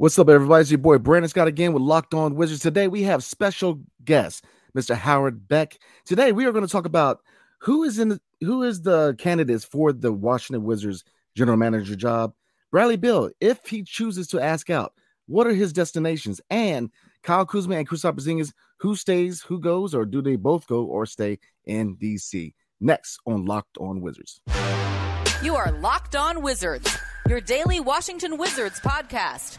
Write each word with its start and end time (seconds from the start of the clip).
What's 0.00 0.18
up, 0.18 0.30
everybody? 0.30 0.62
It's 0.62 0.70
your 0.70 0.78
boy 0.78 0.96
Brandon 0.96 1.28
Scott 1.28 1.46
again 1.46 1.74
with 1.74 1.82
Locked 1.82 2.14
On 2.14 2.34
Wizards. 2.34 2.62
Today 2.62 2.88
we 2.88 3.02
have 3.02 3.22
special 3.22 3.82
guest, 4.02 4.46
Mr. 4.74 4.94
Howard 4.94 5.46
Beck. 5.46 5.78
Today 6.06 6.32
we 6.32 6.46
are 6.46 6.52
going 6.52 6.64
to 6.64 6.72
talk 6.72 6.86
about 6.86 7.20
who 7.58 7.82
is 7.82 7.98
in 7.98 8.08
the, 8.08 8.20
who 8.40 8.62
is 8.62 8.80
the 8.80 9.14
candidates 9.18 9.62
for 9.62 9.92
the 9.92 10.10
Washington 10.10 10.64
Wizards 10.64 11.04
general 11.36 11.58
manager 11.58 11.94
job. 11.96 12.32
Bradley 12.70 12.96
Beal, 12.96 13.28
if 13.42 13.66
he 13.66 13.82
chooses 13.82 14.26
to 14.28 14.40
ask 14.40 14.70
out, 14.70 14.94
what 15.26 15.46
are 15.46 15.52
his 15.52 15.70
destinations? 15.70 16.40
And 16.48 16.90
Kyle 17.22 17.44
Kuzma 17.44 17.76
and 17.76 17.86
Kristaps 17.86 18.14
Porzingis, 18.14 18.54
who 18.78 18.96
stays, 18.96 19.42
who 19.42 19.60
goes, 19.60 19.94
or 19.94 20.06
do 20.06 20.22
they 20.22 20.36
both 20.36 20.66
go 20.66 20.82
or 20.82 21.04
stay 21.04 21.38
in 21.66 21.94
DC? 21.98 22.54
Next 22.80 23.18
on 23.26 23.44
Locked 23.44 23.76
On 23.76 24.00
Wizards. 24.00 24.40
You 25.42 25.56
are 25.56 25.72
Locked 25.72 26.16
On 26.16 26.40
Wizards, 26.40 26.96
your 27.28 27.42
daily 27.42 27.80
Washington 27.80 28.38
Wizards 28.38 28.80
podcast. 28.80 29.58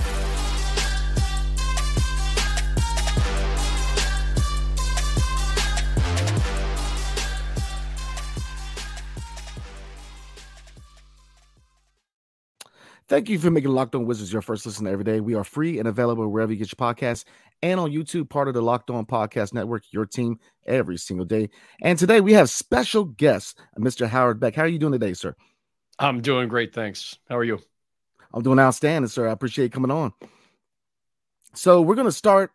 Thank 13.11 13.27
you 13.27 13.37
for 13.39 13.51
making 13.51 13.71
Locked 13.71 13.93
On 13.93 14.05
Wizards 14.05 14.31
your 14.31 14.41
first 14.41 14.65
listen 14.65 14.87
every 14.87 15.03
day. 15.03 15.19
We 15.19 15.35
are 15.35 15.43
free 15.43 15.79
and 15.79 15.87
available 15.89 16.25
wherever 16.29 16.53
you 16.53 16.57
get 16.57 16.71
your 16.71 16.93
podcasts 16.93 17.25
and 17.61 17.77
on 17.77 17.91
YouTube, 17.91 18.29
part 18.29 18.47
of 18.47 18.53
the 18.53 18.61
Locked 18.61 18.89
On 18.89 19.05
Podcast 19.05 19.53
Network, 19.53 19.83
your 19.91 20.05
team 20.05 20.39
every 20.65 20.95
single 20.95 21.25
day. 21.25 21.49
And 21.81 21.99
today 21.99 22.21
we 22.21 22.31
have 22.31 22.49
special 22.49 23.03
guest, 23.03 23.59
Mr. 23.77 24.07
Howard 24.07 24.39
Beck. 24.39 24.55
How 24.55 24.61
are 24.61 24.67
you 24.69 24.79
doing 24.79 24.93
today, 24.93 25.11
sir? 25.11 25.35
I'm 25.99 26.21
doing 26.21 26.47
great. 26.47 26.73
Thanks. 26.73 27.17
How 27.27 27.35
are 27.35 27.43
you? 27.43 27.59
I'm 28.33 28.43
doing 28.43 28.59
outstanding, 28.59 29.09
sir. 29.09 29.27
I 29.27 29.33
appreciate 29.33 29.65
you 29.65 29.71
coming 29.71 29.91
on. 29.91 30.13
So 31.53 31.81
we're 31.81 31.95
going 31.95 32.07
to 32.07 32.13
start. 32.13 32.53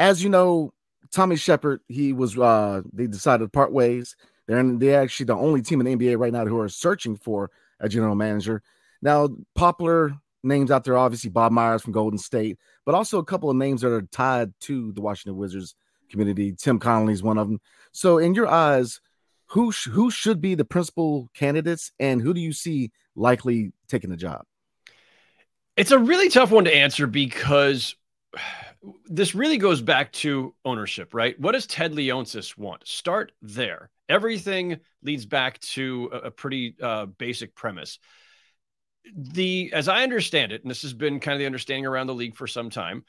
As 0.00 0.20
you 0.20 0.30
know, 0.30 0.74
Tommy 1.12 1.36
Sheppard, 1.36 1.80
he 1.86 2.12
was, 2.12 2.36
uh, 2.36 2.82
they 2.92 3.06
decided 3.06 3.44
to 3.44 3.50
part 3.50 3.70
ways. 3.70 4.16
They're, 4.48 4.58
in, 4.58 4.80
they're 4.80 5.00
actually 5.00 5.26
the 5.26 5.36
only 5.36 5.62
team 5.62 5.80
in 5.80 5.86
the 5.86 5.94
NBA 5.94 6.18
right 6.18 6.32
now 6.32 6.44
who 6.44 6.58
are 6.58 6.68
searching 6.68 7.14
for 7.14 7.52
a 7.78 7.88
general 7.88 8.16
manager. 8.16 8.64
Now, 9.06 9.28
popular 9.54 10.16
names 10.42 10.72
out 10.72 10.82
there, 10.82 10.98
obviously 10.98 11.30
Bob 11.30 11.52
Myers 11.52 11.80
from 11.80 11.92
Golden 11.92 12.18
State, 12.18 12.58
but 12.84 12.96
also 12.96 13.20
a 13.20 13.24
couple 13.24 13.48
of 13.48 13.54
names 13.54 13.82
that 13.82 13.92
are 13.92 14.02
tied 14.02 14.52
to 14.62 14.90
the 14.90 15.00
Washington 15.00 15.36
Wizards 15.36 15.76
community. 16.10 16.56
Tim 16.58 16.80
Connelly 16.80 17.12
is 17.12 17.22
one 17.22 17.38
of 17.38 17.46
them. 17.46 17.60
So, 17.92 18.18
in 18.18 18.34
your 18.34 18.48
eyes, 18.48 19.00
who 19.50 19.70
sh- 19.70 19.90
who 19.92 20.10
should 20.10 20.40
be 20.40 20.56
the 20.56 20.64
principal 20.64 21.30
candidates, 21.34 21.92
and 22.00 22.20
who 22.20 22.34
do 22.34 22.40
you 22.40 22.52
see 22.52 22.90
likely 23.14 23.70
taking 23.86 24.10
the 24.10 24.16
job? 24.16 24.42
It's 25.76 25.92
a 25.92 26.00
really 26.00 26.28
tough 26.28 26.50
one 26.50 26.64
to 26.64 26.74
answer 26.74 27.06
because 27.06 27.94
this 29.04 29.36
really 29.36 29.58
goes 29.58 29.80
back 29.80 30.10
to 30.14 30.52
ownership, 30.64 31.14
right? 31.14 31.38
What 31.38 31.52
does 31.52 31.68
Ted 31.68 31.92
Leonsis 31.92 32.58
want? 32.58 32.84
Start 32.88 33.30
there. 33.40 33.88
Everything 34.08 34.80
leads 35.04 35.26
back 35.26 35.60
to 35.60 36.10
a, 36.12 36.16
a 36.16 36.30
pretty 36.32 36.74
uh, 36.82 37.06
basic 37.06 37.54
premise 37.54 38.00
the 39.14 39.70
as 39.72 39.88
I 39.88 40.02
understand 40.02 40.52
it, 40.52 40.62
and 40.62 40.70
this 40.70 40.82
has 40.82 40.92
been 40.92 41.20
kind 41.20 41.34
of 41.34 41.38
the 41.38 41.46
understanding 41.46 41.86
around 41.86 42.06
the 42.06 42.14
league 42.14 42.36
for 42.36 42.46
some 42.46 42.70
time, 42.70 43.04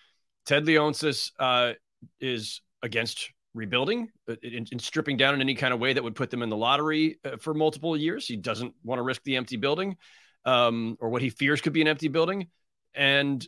Ted 0.46 0.66
Leonsis 0.66 1.32
uh, 1.40 1.74
is 2.20 2.62
against 2.84 3.32
rebuilding 3.54 4.10
and 4.28 4.82
stripping 4.82 5.18
down 5.18 5.34
in 5.34 5.42
any 5.42 5.56
kind 5.56 5.74
of 5.74 5.80
way 5.80 5.92
that 5.92 6.04
would 6.04 6.16
put 6.16 6.30
them 6.30 6.44
in 6.44 6.50
the 6.50 6.58
lottery 6.58 7.20
uh, 7.26 7.38
for 7.38 7.54
multiple 7.54 7.98
years. 7.98 8.28
He 8.28 8.36
doesn't 8.36 8.74
want 8.84 9.00
to 9.00 9.04
risk 9.04 9.24
the 9.24 9.36
empty 9.36 9.58
building 9.58 9.98
um, 10.46 10.96
or 11.00 11.10
what 11.10 11.22
he 11.22 11.30
fears 11.30 11.60
could 11.60 11.74
be 11.74 11.82
an 11.82 11.88
empty 11.88 12.08
building. 12.08 12.48
And 12.94 13.46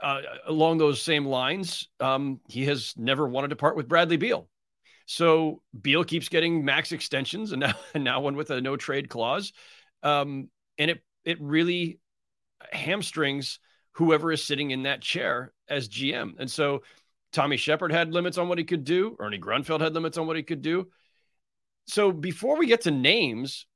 uh, 0.00 0.20
along 0.46 0.78
those 0.78 1.00
same 1.00 1.26
lines, 1.26 1.88
um, 1.98 2.40
he 2.48 2.66
has 2.66 2.94
never 2.96 3.26
wanted 3.26 3.48
to 3.48 3.56
part 3.56 3.76
with 3.76 3.88
Bradley 3.88 4.16
Beal. 4.16 4.48
So 5.06 5.62
Beal 5.80 6.04
keeps 6.04 6.28
getting 6.28 6.64
max 6.64 6.92
extensions 6.92 7.52
and 7.52 7.60
now, 7.60 7.74
and 7.94 8.04
now 8.04 8.20
one 8.20 8.36
with 8.36 8.50
a 8.50 8.60
no 8.60 8.76
trade 8.76 9.08
clause. 9.08 9.52
Um, 10.02 10.50
and 10.78 10.90
it 10.90 11.02
it 11.24 11.40
really 11.40 11.98
hamstrings 12.72 13.58
whoever 13.92 14.32
is 14.32 14.42
sitting 14.42 14.70
in 14.70 14.84
that 14.84 15.02
chair 15.02 15.52
as 15.68 15.88
GM. 15.88 16.32
And 16.38 16.50
so 16.50 16.82
Tommy 17.32 17.56
Sheppard 17.56 17.92
had 17.92 18.12
limits 18.12 18.38
on 18.38 18.48
what 18.48 18.58
he 18.58 18.64
could 18.64 18.84
do. 18.84 19.16
Ernie 19.18 19.38
Grunfeld 19.38 19.80
had 19.80 19.94
limits 19.94 20.18
on 20.18 20.26
what 20.26 20.36
he 20.36 20.42
could 20.42 20.62
do. 20.62 20.88
So 21.86 22.12
before 22.12 22.58
we 22.58 22.66
get 22.66 22.82
to 22.82 22.90
names, 22.90 23.66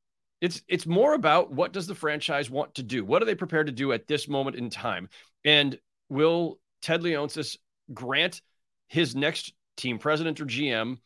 it's 0.40 0.62
it's 0.68 0.86
more 0.86 1.14
about 1.14 1.52
what 1.52 1.72
does 1.72 1.86
the 1.86 1.94
franchise 1.94 2.50
want 2.50 2.74
to 2.74 2.82
do? 2.82 3.04
What 3.04 3.22
are 3.22 3.24
they 3.24 3.34
prepared 3.34 3.66
to 3.66 3.72
do 3.72 3.92
at 3.92 4.06
this 4.06 4.28
moment 4.28 4.56
in 4.56 4.70
time? 4.70 5.08
And 5.44 5.78
will 6.08 6.58
Ted 6.82 7.00
Leonsis 7.00 7.56
grant 7.92 8.42
his 8.88 9.16
next 9.16 9.52
team 9.76 9.98
president 9.98 10.40
or 10.40 10.46
GM 10.46 10.98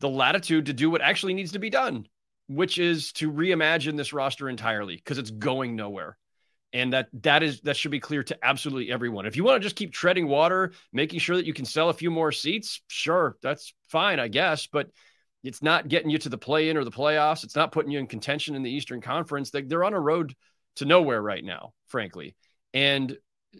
the 0.00 0.08
latitude 0.08 0.66
to 0.66 0.72
do 0.72 0.90
what 0.90 1.00
actually 1.00 1.34
needs 1.34 1.52
to 1.52 1.58
be 1.58 1.70
done? 1.70 2.06
Which 2.48 2.78
is 2.78 3.12
to 3.12 3.32
reimagine 3.32 3.96
this 3.96 4.12
roster 4.12 4.48
entirely 4.48 4.96
because 4.96 5.18
it's 5.18 5.30
going 5.30 5.76
nowhere. 5.76 6.18
And 6.72 6.92
that 6.92 7.08
that 7.22 7.44
is 7.44 7.60
that 7.60 7.76
should 7.76 7.92
be 7.92 8.00
clear 8.00 8.24
to 8.24 8.44
absolutely 8.44 8.90
everyone. 8.90 9.26
If 9.26 9.36
you 9.36 9.44
want 9.44 9.62
to 9.62 9.64
just 9.64 9.76
keep 9.76 9.92
treading 9.92 10.26
water, 10.26 10.72
making 10.92 11.20
sure 11.20 11.36
that 11.36 11.46
you 11.46 11.54
can 11.54 11.64
sell 11.64 11.88
a 11.88 11.94
few 11.94 12.10
more 12.10 12.32
seats, 12.32 12.82
sure, 12.88 13.36
that's 13.42 13.72
fine, 13.88 14.18
I 14.18 14.26
guess. 14.26 14.66
But 14.66 14.88
it's 15.44 15.62
not 15.62 15.88
getting 15.88 16.10
you 16.10 16.18
to 16.18 16.28
the 16.28 16.38
play-in 16.38 16.76
or 16.76 16.84
the 16.84 16.90
playoffs. 16.90 17.44
It's 17.44 17.54
not 17.54 17.70
putting 17.70 17.92
you 17.92 18.00
in 18.00 18.06
contention 18.08 18.56
in 18.56 18.62
the 18.62 18.70
Eastern 18.70 19.00
Conference. 19.00 19.50
They, 19.50 19.62
they're 19.62 19.84
on 19.84 19.94
a 19.94 20.00
road 20.00 20.34
to 20.76 20.84
nowhere 20.84 21.22
right 21.22 21.44
now, 21.44 21.74
frankly. 21.86 22.34
And 22.72 23.16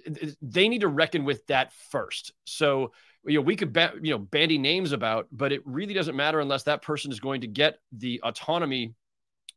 uh, 0.06 0.28
they 0.42 0.68
need 0.68 0.80
to 0.80 0.88
reckon 0.88 1.24
with 1.24 1.46
that 1.46 1.72
first. 1.90 2.32
So 2.46 2.92
you 3.26 3.38
know 3.38 3.42
we 3.42 3.56
could 3.56 3.72
ba- 3.72 3.94
you 4.00 4.10
know 4.10 4.18
bandy 4.18 4.58
names 4.58 4.92
about 4.92 5.26
but 5.32 5.52
it 5.52 5.62
really 5.64 5.94
doesn't 5.94 6.16
matter 6.16 6.40
unless 6.40 6.64
that 6.64 6.82
person 6.82 7.10
is 7.10 7.20
going 7.20 7.40
to 7.40 7.46
get 7.46 7.78
the 7.92 8.20
autonomy 8.22 8.94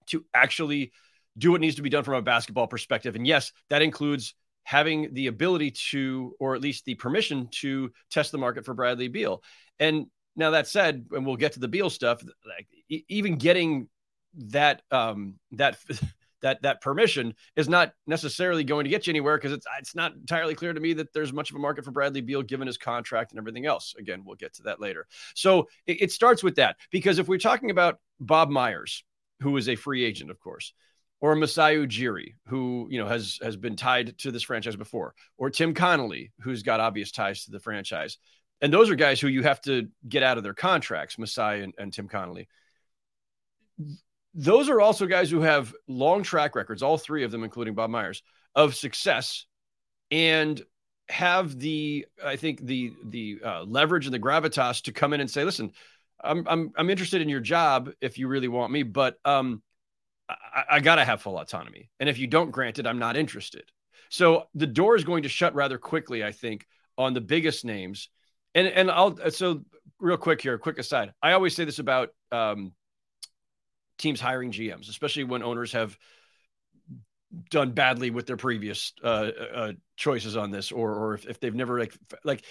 to 0.08 0.26
actually 0.34 0.92
do 1.38 1.52
what 1.52 1.62
needs 1.62 1.76
to 1.76 1.82
be 1.82 1.90
done 1.90 2.04
from 2.04 2.16
a 2.16 2.22
basketball 2.22 2.68
perspective. 2.68 3.16
And 3.16 3.26
yes 3.26 3.52
that 3.70 3.82
includes 3.82 4.34
having 4.64 5.14
the 5.14 5.28
ability 5.28 5.72
to 5.72 6.36
or 6.40 6.56
at 6.56 6.62
least 6.62 6.86
the 6.86 6.96
permission 6.96 7.48
to 7.52 7.92
test 8.12 8.32
the 8.32 8.38
market 8.38 8.66
for 8.66 8.74
Bradley 8.74 9.08
Beal. 9.08 9.42
And 9.80 10.08
now 10.36 10.52
that 10.52 10.68
said 10.68 11.06
and 11.12 11.26
we'll 11.26 11.36
get 11.38 11.54
to 11.54 11.60
the 11.60 11.68
Beal 11.68 11.90
stuff 11.90 12.22
like 12.46 12.68
even 13.08 13.38
getting 13.38 13.88
that 14.36 14.82
um 14.92 15.36
that 15.54 15.78
that 16.42 16.62
that 16.62 16.82
permission 16.82 17.34
is 17.56 17.68
not 17.68 17.94
necessarily 18.06 18.64
going 18.64 18.84
to 18.84 18.90
get 18.90 19.08
you 19.08 19.12
anywhere 19.12 19.38
because 19.38 19.54
it's 19.54 19.66
it's 19.80 19.96
not 19.96 20.14
entirely 20.14 20.56
clear 20.56 20.74
to 20.74 20.80
me 20.80 20.94
that 20.94 21.14
there's 21.14 21.34
much 21.34 21.50
of 21.50 21.56
a 21.56 21.60
market 21.60 21.86
for 21.86 21.92
Bradley 21.92 22.22
Beal 22.22 22.42
given 22.44 22.68
his 22.68 22.78
contract 22.78 23.32
and 23.32 23.40
everything 23.40 23.66
else. 23.66 23.96
Again, 23.98 24.24
we'll 24.26 24.36
get 24.36 24.54
to 24.56 24.64
that 24.64 24.80
later. 24.80 25.08
So 25.36 25.68
it, 25.86 26.04
it 26.04 26.12
starts 26.12 26.44
with 26.44 26.56
that 26.56 26.78
because 26.92 27.20
if 27.20 27.28
we're 27.28 27.38
talking 27.38 27.72
about 27.72 28.00
Bob 28.20 28.50
Myers, 28.50 29.04
who 29.42 29.56
is 29.58 29.70
a 29.70 29.76
free 29.76 30.04
agent, 30.04 30.32
of 30.32 30.40
course, 30.40 30.74
or 31.20 31.36
Masai 31.36 31.76
Ujiri, 31.76 32.36
who 32.48 32.88
you 32.90 33.00
know 33.00 33.08
has 33.08 33.40
has 33.42 33.58
been 33.58 33.76
tied 33.76 34.18
to 34.20 34.32
this 34.32 34.44
franchise 34.44 34.76
before, 34.76 35.14
or 35.38 35.50
Tim 35.50 35.74
Connelly, 35.74 36.32
who's 36.42 36.64
got 36.64 36.80
obvious 36.80 37.12
ties 37.12 37.46
to 37.46 37.52
the 37.52 37.60
franchise, 37.60 38.18
and 38.62 38.72
those 38.72 38.90
are 38.90 38.96
guys 38.96 39.20
who 39.20 39.28
you 39.28 39.44
have 39.44 39.62
to 39.62 39.88
get 40.08 40.24
out 40.24 40.38
of 40.38 40.44
their 40.44 40.54
contracts, 40.54 41.18
Masai 41.18 41.62
and, 41.62 41.74
and 41.78 41.94
Tim 41.94 42.08
Connelly 42.08 42.48
those 44.38 44.70
are 44.70 44.80
also 44.80 45.08
guys 45.08 45.32
who 45.32 45.42
have 45.42 45.74
long 45.88 46.22
track 46.22 46.56
records, 46.56 46.84
all 46.84 46.98
three 46.98 47.24
of 47.24 47.32
them, 47.32 47.44
including 47.44 47.74
Bob 47.74 47.90
Myers, 47.90 48.22
of 48.56 48.76
success 48.76 49.46
and 50.12 50.62
have 51.10 51.60
the, 51.60 52.06
I 52.24 52.36
think, 52.36 52.62
the 52.62 52.94
the 53.04 53.40
uh, 53.44 53.64
leverage 53.64 54.06
and 54.06 54.14
the 54.14 54.20
gravitas 54.20 54.84
to 54.84 54.92
come 54.94 55.14
in 55.14 55.22
and 55.22 55.30
say, 55.30 55.44
listen, 55.44 55.72
I'm, 56.24 56.48
I'm, 56.48 56.72
I'm 56.78 56.90
interested 56.90 57.22
in 57.22 57.30
your 57.30 57.40
job 57.40 57.90
if 58.00 58.18
you 58.18 58.28
really 58.28 58.48
want 58.48 58.72
me, 58.72 58.84
but 58.84 59.18
um, 59.26 59.62
I, 60.30 60.64
I 60.72 60.80
got 60.80 60.96
to 60.96 61.06
have 61.06 61.22
full 61.22 61.40
autonomy. 61.40 61.90
And 62.00 62.08
if 62.08 62.18
you 62.18 62.28
don't 62.28 62.52
grant 62.52 62.80
it, 62.80 62.88
I'm 62.88 63.00
not 63.00 63.18
interested. 63.18 63.64
So 64.10 64.48
the 64.54 64.68
door 64.68 64.96
is 64.96 65.04
going 65.04 65.24
to 65.24 65.30
shut 65.30 65.56
rather 65.56 65.78
quickly, 65.78 66.24
I 66.24 66.32
think, 66.32 66.66
on 66.98 67.14
the 67.14 67.22
biggest 67.22 67.66
names. 67.66 68.10
And 68.54 68.68
and 68.68 68.92
I'll 68.92 69.32
so 69.32 69.64
real 70.00 70.18
quick 70.18 70.42
here, 70.42 70.58
quick 70.58 70.78
aside. 70.78 71.14
I 71.22 71.34
always 71.34 71.56
say 71.56 71.66
this 71.66 71.80
about 71.80 72.10
um, 72.32 72.74
teams 73.98 74.20
hiring 74.20 74.52
GMs, 74.52 74.90
especially 74.90 75.24
when 75.24 75.44
owners 75.44 75.72
have 75.74 75.98
done 77.50 77.72
badly 77.72 78.10
with 78.10 78.26
their 78.26 78.38
previous 78.38 78.94
uh, 79.04 79.32
uh, 79.54 79.72
choices 79.96 80.38
on 80.38 80.52
this, 80.52 80.72
or 80.72 80.94
or 80.94 81.14
if, 81.14 81.26
if 81.28 81.40
they've 81.40 81.56
never 81.56 81.80
like 81.80 81.94
like 82.24 82.44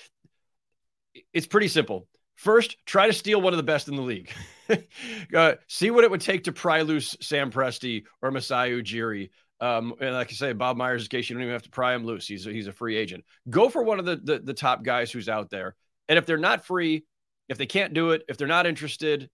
it's 1.33 1.47
pretty 1.47 1.69
simple. 1.69 2.09
First, 2.37 2.77
try 2.85 3.07
to 3.07 3.15
steal 3.15 3.41
one 3.41 3.55
of 3.55 3.57
the 3.57 3.63
best 3.63 3.89
in 3.89 3.97
the 3.97 4.03
league. 4.03 4.31
uh, 5.35 5.55
see 5.69 5.91
what 5.91 6.05
it 6.05 6.11
would 6.11 6.21
take 6.21 6.45
to 6.45 6.53
pry 6.53 6.83
loose 6.83 7.17
Sam 7.23 7.51
Presti 7.51 8.05
or 8.21 8.31
Masai 8.31 8.71
Ujiri. 8.71 9.31
Um, 9.59 9.95
and 10.01 10.15
like 10.15 10.29
I 10.29 10.35
say, 10.35 10.53
Bob 10.53 10.77
Myers' 10.77 11.09
case 11.09 11.31
you 11.31 11.35
don't 11.35 11.43
even 11.43 11.55
have 11.55 11.63
to 11.63 11.71
pry 11.71 11.95
him 11.95 12.05
loose. 12.05 12.29
He's 12.29 12.47
a, 12.47 12.53
he's 12.53 12.67
a 12.67 12.73
free 12.73 12.95
agent. 12.97 13.25
Go 13.49 13.71
for 13.71 13.83
one 13.83 13.99
of 13.99 14.05
the, 14.05 14.17
the 14.17 14.39
the 14.41 14.55
top 14.55 14.83
guys 14.83 15.11
who's 15.11 15.31
out 15.31 15.49
there. 15.49 15.75
And 16.09 16.19
if 16.19 16.27
they're 16.27 16.37
not 16.37 16.67
free, 16.67 17.07
if 17.49 17.57
they 17.57 17.67
can't 17.67 17.95
do 17.95 18.11
it, 18.11 18.23
if 18.29 18.37
they're 18.37 18.47
not 18.47 18.67
interested, 18.67 19.31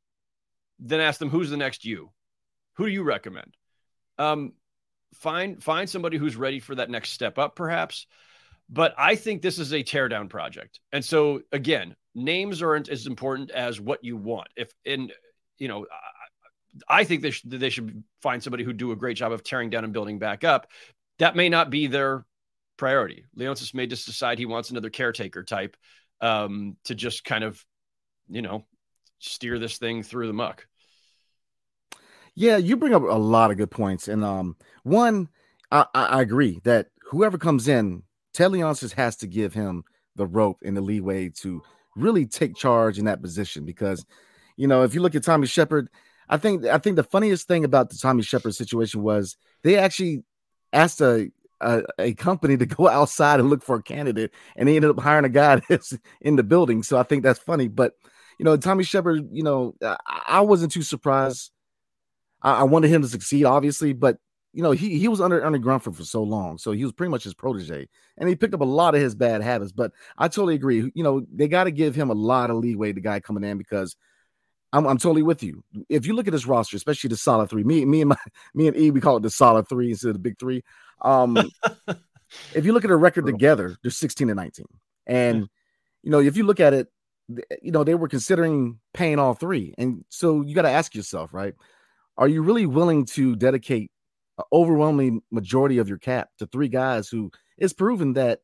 then 0.82 1.00
ask 1.00 1.18
them 1.18 1.30
who's 1.30 1.50
the 1.50 1.56
next 1.56 1.84
you 1.84 2.10
Who 2.76 2.86
do 2.86 2.92
you 2.92 3.02
recommend? 3.02 3.54
Um, 4.18 4.52
find 5.14 5.62
find 5.62 5.88
somebody 5.88 6.16
who's 6.16 6.36
ready 6.36 6.60
for 6.60 6.74
that 6.74 6.90
next 6.90 7.10
step 7.10 7.38
up, 7.38 7.56
perhaps. 7.56 8.06
But 8.68 8.94
I 8.96 9.16
think 9.16 9.42
this 9.42 9.58
is 9.58 9.72
a 9.72 9.82
teardown 9.82 10.28
project, 10.28 10.80
and 10.92 11.04
so 11.04 11.42
again, 11.52 11.94
names 12.14 12.62
aren't 12.62 12.88
as 12.88 13.06
important 13.06 13.50
as 13.50 13.80
what 13.80 14.04
you 14.04 14.16
want. 14.16 14.48
If 14.56 14.72
and 14.86 15.12
you 15.58 15.68
know, 15.68 15.86
I 16.88 17.04
think 17.04 17.22
they 17.22 17.30
should 17.30 17.50
they 17.50 17.70
should 17.70 18.02
find 18.22 18.42
somebody 18.42 18.64
who 18.64 18.72
do 18.72 18.92
a 18.92 18.96
great 18.96 19.16
job 19.16 19.32
of 19.32 19.42
tearing 19.42 19.70
down 19.70 19.84
and 19.84 19.92
building 19.92 20.18
back 20.18 20.44
up. 20.44 20.68
That 21.18 21.36
may 21.36 21.48
not 21.48 21.70
be 21.70 21.86
their 21.86 22.24
priority. 22.76 23.24
Leonsis 23.36 23.74
may 23.74 23.86
just 23.86 24.06
decide 24.06 24.38
he 24.38 24.46
wants 24.46 24.70
another 24.70 24.90
caretaker 24.90 25.44
type 25.44 25.76
um, 26.20 26.76
to 26.84 26.94
just 26.94 27.24
kind 27.24 27.44
of, 27.44 27.62
you 28.28 28.42
know, 28.42 28.64
steer 29.18 29.58
this 29.58 29.78
thing 29.78 30.02
through 30.02 30.26
the 30.26 30.32
muck. 30.32 30.66
Yeah, 32.34 32.56
you 32.56 32.76
bring 32.76 32.94
up 32.94 33.02
a 33.02 33.18
lot 33.18 33.50
of 33.50 33.58
good 33.58 33.70
points, 33.70 34.08
and 34.08 34.24
um, 34.24 34.56
one, 34.84 35.28
I, 35.70 35.86
I 35.94 36.22
agree 36.22 36.60
that 36.64 36.88
whoever 37.10 37.36
comes 37.36 37.68
in, 37.68 38.04
Ted 38.32 38.50
Leonsis 38.52 38.92
has 38.92 39.16
to 39.16 39.26
give 39.26 39.52
him 39.52 39.84
the 40.16 40.26
rope 40.26 40.58
and 40.64 40.76
the 40.76 40.80
leeway 40.80 41.28
to 41.40 41.62
really 41.94 42.26
take 42.26 42.56
charge 42.56 42.98
in 42.98 43.04
that 43.04 43.20
position 43.20 43.66
because, 43.66 44.06
you 44.56 44.66
know, 44.66 44.82
if 44.82 44.94
you 44.94 45.02
look 45.02 45.14
at 45.14 45.24
Tommy 45.24 45.46
Sheppard, 45.46 45.88
I 46.28 46.38
think 46.38 46.64
I 46.64 46.78
think 46.78 46.96
the 46.96 47.02
funniest 47.02 47.48
thing 47.48 47.64
about 47.64 47.90
the 47.90 47.98
Tommy 47.98 48.22
Sheppard 48.22 48.54
situation 48.54 49.02
was 49.02 49.36
they 49.62 49.76
actually 49.76 50.24
asked 50.72 51.02
a, 51.02 51.30
a, 51.60 51.82
a 51.98 52.14
company 52.14 52.56
to 52.56 52.66
go 52.78 52.88
outside 52.88 53.40
and 53.40 53.50
look 53.50 53.62
for 53.62 53.76
a 53.76 53.82
candidate, 53.82 54.32
and 54.56 54.68
they 54.68 54.76
ended 54.76 54.90
up 54.90 55.00
hiring 55.00 55.26
a 55.26 55.28
guy 55.28 55.60
that's 55.68 55.96
in 56.22 56.36
the 56.36 56.42
building. 56.42 56.82
So 56.82 56.96
I 56.98 57.02
think 57.02 57.22
that's 57.22 57.40
funny. 57.40 57.68
But 57.68 57.92
you 58.38 58.44
know, 58.46 58.56
Tommy 58.56 58.84
Sheppard, 58.84 59.28
you 59.32 59.42
know, 59.42 59.74
I, 59.82 59.96
I 60.28 60.40
wasn't 60.40 60.72
too 60.72 60.82
surprised. 60.82 61.50
I, 62.42 62.60
I, 62.60 62.62
wanted 62.64 62.88
him 62.88 63.02
to 63.02 63.08
succeed, 63.08 63.44
obviously, 63.44 63.92
but 63.92 64.18
you 64.52 64.62
know, 64.62 64.72
he 64.72 64.98
he 64.98 65.08
was 65.08 65.20
under 65.20 65.44
under 65.44 65.58
Grunfeld 65.58 65.96
for 65.96 66.04
so 66.04 66.22
long, 66.22 66.58
so 66.58 66.72
he 66.72 66.84
was 66.84 66.92
pretty 66.92 67.10
much 67.10 67.24
his 67.24 67.34
protege, 67.34 67.88
and 68.18 68.28
he 68.28 68.36
picked 68.36 68.54
up 68.54 68.60
a 68.60 68.64
lot 68.64 68.94
of 68.94 69.00
his 69.00 69.14
bad 69.14 69.42
habits. 69.42 69.72
But 69.72 69.92
I 70.18 70.28
totally 70.28 70.54
agree. 70.54 70.90
You 70.94 71.02
know, 71.02 71.26
they 71.32 71.48
got 71.48 71.64
to 71.64 71.70
give 71.70 71.94
him 71.94 72.10
a 72.10 72.14
lot 72.14 72.50
of 72.50 72.56
leeway. 72.56 72.92
The 72.92 73.00
guy 73.00 73.20
coming 73.20 73.44
in 73.44 73.56
because 73.56 73.96
I'm, 74.72 74.86
I'm 74.86 74.98
totally 74.98 75.22
with 75.22 75.42
you. 75.42 75.62
If 75.88 76.06
you 76.06 76.14
look 76.14 76.26
at 76.26 76.32
this 76.32 76.46
roster, 76.46 76.76
especially 76.76 77.08
the 77.08 77.16
solid 77.16 77.50
three, 77.50 77.62
me, 77.62 77.84
me 77.84 78.00
and 78.00 78.10
my, 78.10 78.16
me 78.54 78.68
and 78.68 78.76
E, 78.76 78.90
we 78.90 79.00
call 79.00 79.18
it 79.18 79.22
the 79.22 79.30
solid 79.30 79.68
three 79.68 79.90
instead 79.90 80.08
of 80.08 80.14
the 80.14 80.20
big 80.20 80.38
three. 80.38 80.64
Um, 81.02 81.36
if 82.54 82.64
you 82.64 82.72
look 82.72 82.84
at 82.84 82.90
a 82.90 82.96
record 82.96 83.26
together, 83.26 83.76
they're 83.82 83.90
16 83.90 84.30
and 84.30 84.36
19. 84.36 84.66
And, 85.06 85.48
you 86.02 86.10
know, 86.10 86.20
if 86.20 86.36
you 86.36 86.44
look 86.44 86.60
at 86.60 86.72
it, 86.72 86.88
you 87.62 87.72
know, 87.72 87.84
they 87.84 87.94
were 87.94 88.08
considering 88.08 88.78
paying 88.94 89.18
all 89.18 89.34
three. 89.34 89.74
And 89.78 90.04
so 90.08 90.42
you 90.42 90.54
got 90.54 90.62
to 90.62 90.70
ask 90.70 90.94
yourself, 90.94 91.34
right? 91.34 91.54
Are 92.16 92.28
you 92.28 92.42
really 92.42 92.66
willing 92.66 93.04
to 93.06 93.36
dedicate 93.36 93.90
an 94.38 94.44
overwhelming 94.52 95.22
majority 95.30 95.78
of 95.78 95.88
your 95.88 95.98
cap 95.98 96.28
to 96.38 96.46
three 96.46 96.68
guys 96.68 97.08
who 97.08 97.30
is 97.58 97.72
proven 97.72 98.14
that 98.14 98.40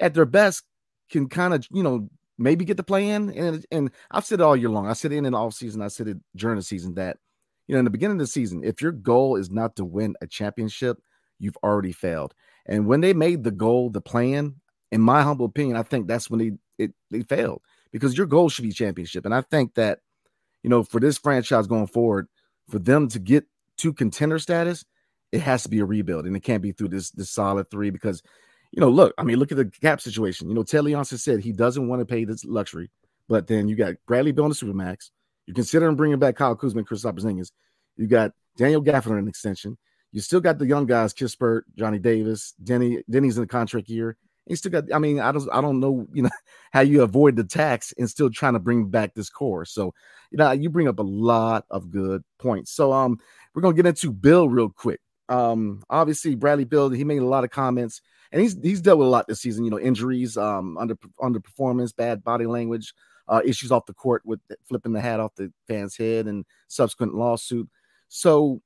at 0.00 0.14
their 0.14 0.26
best 0.26 0.64
can 1.10 1.28
kind 1.28 1.54
of, 1.54 1.66
you 1.70 1.82
know, 1.82 2.08
maybe 2.38 2.64
get 2.64 2.76
the 2.76 2.82
play 2.82 3.08
in. 3.08 3.30
And 3.30 3.66
and 3.70 3.90
I've 4.10 4.24
said 4.24 4.40
it 4.40 4.42
all 4.42 4.56
year 4.56 4.70
long. 4.70 4.86
I 4.86 4.92
said 4.92 5.12
it 5.12 5.16
in 5.16 5.24
the 5.24 5.38
off 5.38 5.54
season. 5.54 5.82
I 5.82 5.88
said 5.88 6.08
it 6.08 6.18
during 6.36 6.56
the 6.56 6.62
season 6.62 6.94
that 6.94 7.18
you 7.66 7.74
know 7.74 7.78
in 7.78 7.84
the 7.84 7.90
beginning 7.90 8.16
of 8.16 8.20
the 8.20 8.26
season, 8.26 8.62
if 8.64 8.82
your 8.82 8.92
goal 8.92 9.36
is 9.36 9.50
not 9.50 9.76
to 9.76 9.84
win 9.84 10.14
a 10.20 10.26
championship, 10.26 10.98
you've 11.38 11.56
already 11.62 11.92
failed. 11.92 12.34
And 12.66 12.86
when 12.86 13.00
they 13.00 13.12
made 13.12 13.44
the 13.44 13.50
goal 13.50 13.90
the 13.90 14.00
plan, 14.00 14.56
in 14.90 15.00
my 15.00 15.22
humble 15.22 15.46
opinion, 15.46 15.76
I 15.76 15.82
think 15.82 16.06
that's 16.06 16.30
when 16.30 16.40
they 16.40 16.52
it 16.78 16.92
they 17.10 17.22
failed 17.22 17.62
because 17.92 18.16
your 18.16 18.26
goal 18.26 18.48
should 18.48 18.64
be 18.64 18.72
championship. 18.72 19.24
And 19.24 19.34
I 19.34 19.42
think 19.42 19.74
that 19.74 20.00
you 20.62 20.70
know 20.70 20.82
for 20.82 21.00
this 21.00 21.18
franchise 21.18 21.66
going 21.66 21.86
forward, 21.86 22.28
for 22.68 22.78
them 22.78 23.08
to 23.08 23.18
get 23.18 23.46
to 23.78 23.92
contender 23.92 24.38
status, 24.38 24.84
it 25.32 25.40
has 25.40 25.62
to 25.64 25.68
be 25.68 25.80
a 25.80 25.84
rebuild, 25.84 26.26
and 26.26 26.36
it 26.36 26.40
can't 26.40 26.62
be 26.62 26.72
through 26.72 26.88
this 26.88 27.10
this 27.10 27.30
solid 27.30 27.70
three 27.70 27.90
because 27.90 28.22
you 28.74 28.80
know, 28.80 28.88
look, 28.88 29.14
I 29.16 29.22
mean, 29.22 29.38
look 29.38 29.52
at 29.52 29.58
the 29.58 29.66
cap 29.66 30.00
situation. 30.00 30.48
You 30.48 30.54
know, 30.54 30.64
Ted 30.64 30.82
Leonsis 30.82 31.20
said 31.20 31.40
he 31.40 31.52
doesn't 31.52 31.86
want 31.86 32.00
to 32.00 32.06
pay 32.06 32.24
this 32.24 32.44
luxury, 32.44 32.90
but 33.28 33.46
then 33.46 33.68
you 33.68 33.76
got 33.76 33.94
Bradley 34.06 34.32
Beal 34.32 34.44
on 34.44 34.50
the 34.50 34.56
Supermax. 34.56 35.10
You're 35.46 35.54
considering 35.54 35.94
bringing 35.94 36.18
back 36.18 36.36
Kyle 36.36 36.56
Kuzma 36.56 36.80
and 36.80 36.88
Kristaps 36.88 37.18
Porzingis. 37.18 37.52
You 37.96 38.08
got 38.08 38.32
Daniel 38.56 38.82
Gafford 38.82 39.18
an 39.18 39.28
extension. 39.28 39.78
You 40.10 40.20
still 40.20 40.40
got 40.40 40.58
the 40.58 40.66
young 40.66 40.86
guys, 40.86 41.14
Kispert, 41.14 41.62
Johnny 41.76 41.98
Davis, 41.98 42.54
Deni. 42.62 43.02
Deni's 43.10 43.36
in 43.36 43.42
the 43.42 43.48
contract 43.48 43.88
year. 43.88 44.16
You 44.46 44.56
still 44.56 44.72
got. 44.72 44.92
I 44.92 44.98
mean, 44.98 45.20
I 45.20 45.32
don't. 45.32 45.48
I 45.52 45.60
don't 45.60 45.80
know. 45.80 46.06
You 46.12 46.24
know 46.24 46.30
how 46.72 46.80
you 46.80 47.02
avoid 47.02 47.36
the 47.36 47.44
tax 47.44 47.92
and 47.98 48.08
still 48.08 48.30
trying 48.30 48.54
to 48.54 48.58
bring 48.58 48.88
back 48.88 49.14
this 49.14 49.30
core. 49.30 49.64
So, 49.64 49.94
you 50.30 50.38
know, 50.38 50.50
you 50.52 50.68
bring 50.68 50.88
up 50.88 50.98
a 50.98 51.02
lot 51.02 51.64
of 51.70 51.90
good 51.90 52.22
points. 52.38 52.72
So, 52.72 52.92
um, 52.92 53.18
we're 53.54 53.62
gonna 53.62 53.76
get 53.76 53.86
into 53.86 54.12
Beal 54.12 54.48
real 54.48 54.68
quick. 54.68 55.00
Um, 55.28 55.82
obviously, 55.88 56.34
Bradley 56.34 56.64
Beal, 56.64 56.90
He 56.90 57.04
made 57.04 57.22
a 57.22 57.26
lot 57.26 57.44
of 57.44 57.50
comments 57.50 58.02
and 58.34 58.42
he's 58.42 58.58
he's 58.60 58.80
dealt 58.80 58.98
with 58.98 59.06
a 59.06 59.10
lot 59.10 59.28
this 59.28 59.40
season. 59.40 59.64
You 59.64 59.70
know, 59.70 59.78
injuries, 59.78 60.36
um, 60.36 60.76
under 60.76 60.96
underperformance, 61.20 61.94
bad 61.94 62.24
body 62.24 62.46
language, 62.46 62.92
uh, 63.28 63.40
issues 63.44 63.70
off 63.70 63.86
the 63.86 63.94
court 63.94 64.22
with 64.24 64.40
flipping 64.68 64.92
the 64.92 65.00
hat 65.00 65.20
off 65.20 65.36
the 65.36 65.52
fan's 65.68 65.96
head, 65.96 66.26
and 66.26 66.44
subsequent 66.66 67.14
lawsuit. 67.14 67.68
So, 68.08 68.60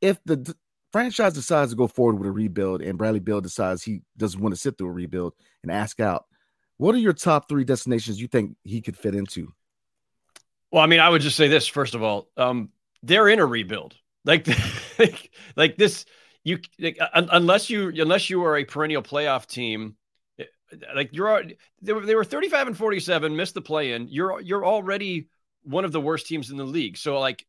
if 0.00 0.22
the 0.24 0.54
franchise 0.92 1.32
decides 1.32 1.72
to 1.72 1.76
go 1.76 1.86
forward 1.86 2.18
with 2.18 2.28
a 2.28 2.32
rebuild, 2.32 2.82
and 2.82 2.98
Bradley 2.98 3.20
Beal 3.20 3.40
decides 3.40 3.82
he 3.82 4.02
doesn't 4.16 4.40
want 4.40 4.54
to 4.54 4.60
sit 4.60 4.76
through 4.76 4.88
a 4.88 4.92
rebuild 4.92 5.34
and 5.62 5.70
ask 5.70 6.00
out, 6.00 6.24
what 6.76 6.94
are 6.94 6.98
your 6.98 7.12
top 7.12 7.48
three 7.48 7.64
destinations 7.64 8.20
you 8.20 8.26
think 8.26 8.56
he 8.64 8.80
could 8.80 8.96
fit 8.96 9.14
into? 9.14 9.52
Well, 10.70 10.82
I 10.82 10.86
mean, 10.86 11.00
I 11.00 11.08
would 11.08 11.22
just 11.22 11.36
say 11.36 11.48
this 11.48 11.66
first 11.66 11.94
of 11.94 12.02
all, 12.02 12.28
um, 12.36 12.70
they're 13.02 13.28
in 13.28 13.38
a 13.38 13.46
rebuild. 13.46 13.96
Like, 14.24 14.46
like, 14.98 15.30
like 15.56 15.76
this 15.76 16.04
you 16.44 16.58
like, 16.78 16.98
unless 17.12 17.68
you 17.68 17.88
unless 17.88 18.30
you 18.30 18.44
are 18.44 18.56
a 18.56 18.64
perennial 18.64 19.02
playoff 19.02 19.46
team 19.46 19.96
eh, 20.38 20.44
like 20.94 21.10
you're 21.12 21.44
they 21.82 21.92
were, 21.92 22.04
they 22.04 22.14
were 22.14 22.24
35 22.24 22.68
and 22.68 22.76
47 22.76 23.36
missed 23.36 23.54
the 23.54 23.60
play 23.60 23.92
in 23.92 24.08
you're 24.08 24.40
you're 24.40 24.64
already 24.64 25.28
one 25.62 25.84
of 25.84 25.92
the 25.92 26.00
worst 26.00 26.26
teams 26.26 26.50
in 26.50 26.56
the 26.56 26.64
league 26.64 26.96
so 26.96 27.18
like 27.20 27.44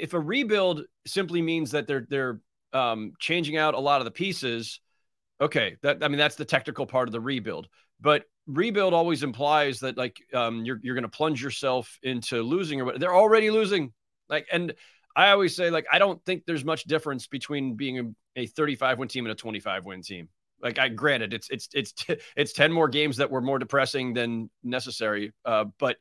if 0.00 0.14
a 0.14 0.20
rebuild 0.20 0.82
simply 1.06 1.42
means 1.42 1.70
that 1.72 1.86
they're 1.86 2.06
they're 2.08 2.40
um, 2.72 3.12
changing 3.18 3.56
out 3.56 3.74
a 3.74 3.80
lot 3.80 4.00
of 4.00 4.04
the 4.04 4.10
pieces 4.10 4.80
okay 5.40 5.76
that 5.82 6.02
i 6.02 6.08
mean 6.08 6.18
that's 6.18 6.36
the 6.36 6.44
technical 6.44 6.86
part 6.86 7.08
of 7.08 7.12
the 7.12 7.20
rebuild 7.20 7.68
but 8.00 8.24
rebuild 8.46 8.94
always 8.94 9.22
implies 9.22 9.80
that 9.80 9.96
like 9.96 10.16
um, 10.34 10.64
you're 10.64 10.78
you're 10.82 10.94
going 10.94 11.02
to 11.02 11.08
plunge 11.08 11.42
yourself 11.42 11.98
into 12.02 12.42
losing 12.42 12.80
or 12.80 12.84
what 12.86 12.98
they're 12.98 13.14
already 13.14 13.50
losing 13.50 13.92
like 14.28 14.46
and 14.50 14.74
I 15.14 15.30
always 15.30 15.54
say, 15.54 15.70
like, 15.70 15.86
I 15.92 15.98
don't 15.98 16.22
think 16.24 16.44
there's 16.46 16.64
much 16.64 16.84
difference 16.84 17.26
between 17.26 17.74
being 17.74 18.14
a, 18.36 18.40
a 18.42 18.46
35 18.46 18.98
win 18.98 19.08
team 19.08 19.26
and 19.26 19.32
a 19.32 19.36
25 19.36 19.84
win 19.84 20.02
team. 20.02 20.28
Like, 20.62 20.78
I 20.78 20.88
granted, 20.88 21.34
it's 21.34 21.48
it's 21.50 21.68
it's 21.74 21.92
t- 21.92 22.16
it's 22.36 22.52
10 22.52 22.72
more 22.72 22.88
games 22.88 23.18
that 23.18 23.30
were 23.30 23.40
more 23.40 23.58
depressing 23.58 24.14
than 24.14 24.50
necessary. 24.62 25.32
Uh, 25.44 25.66
but 25.78 25.96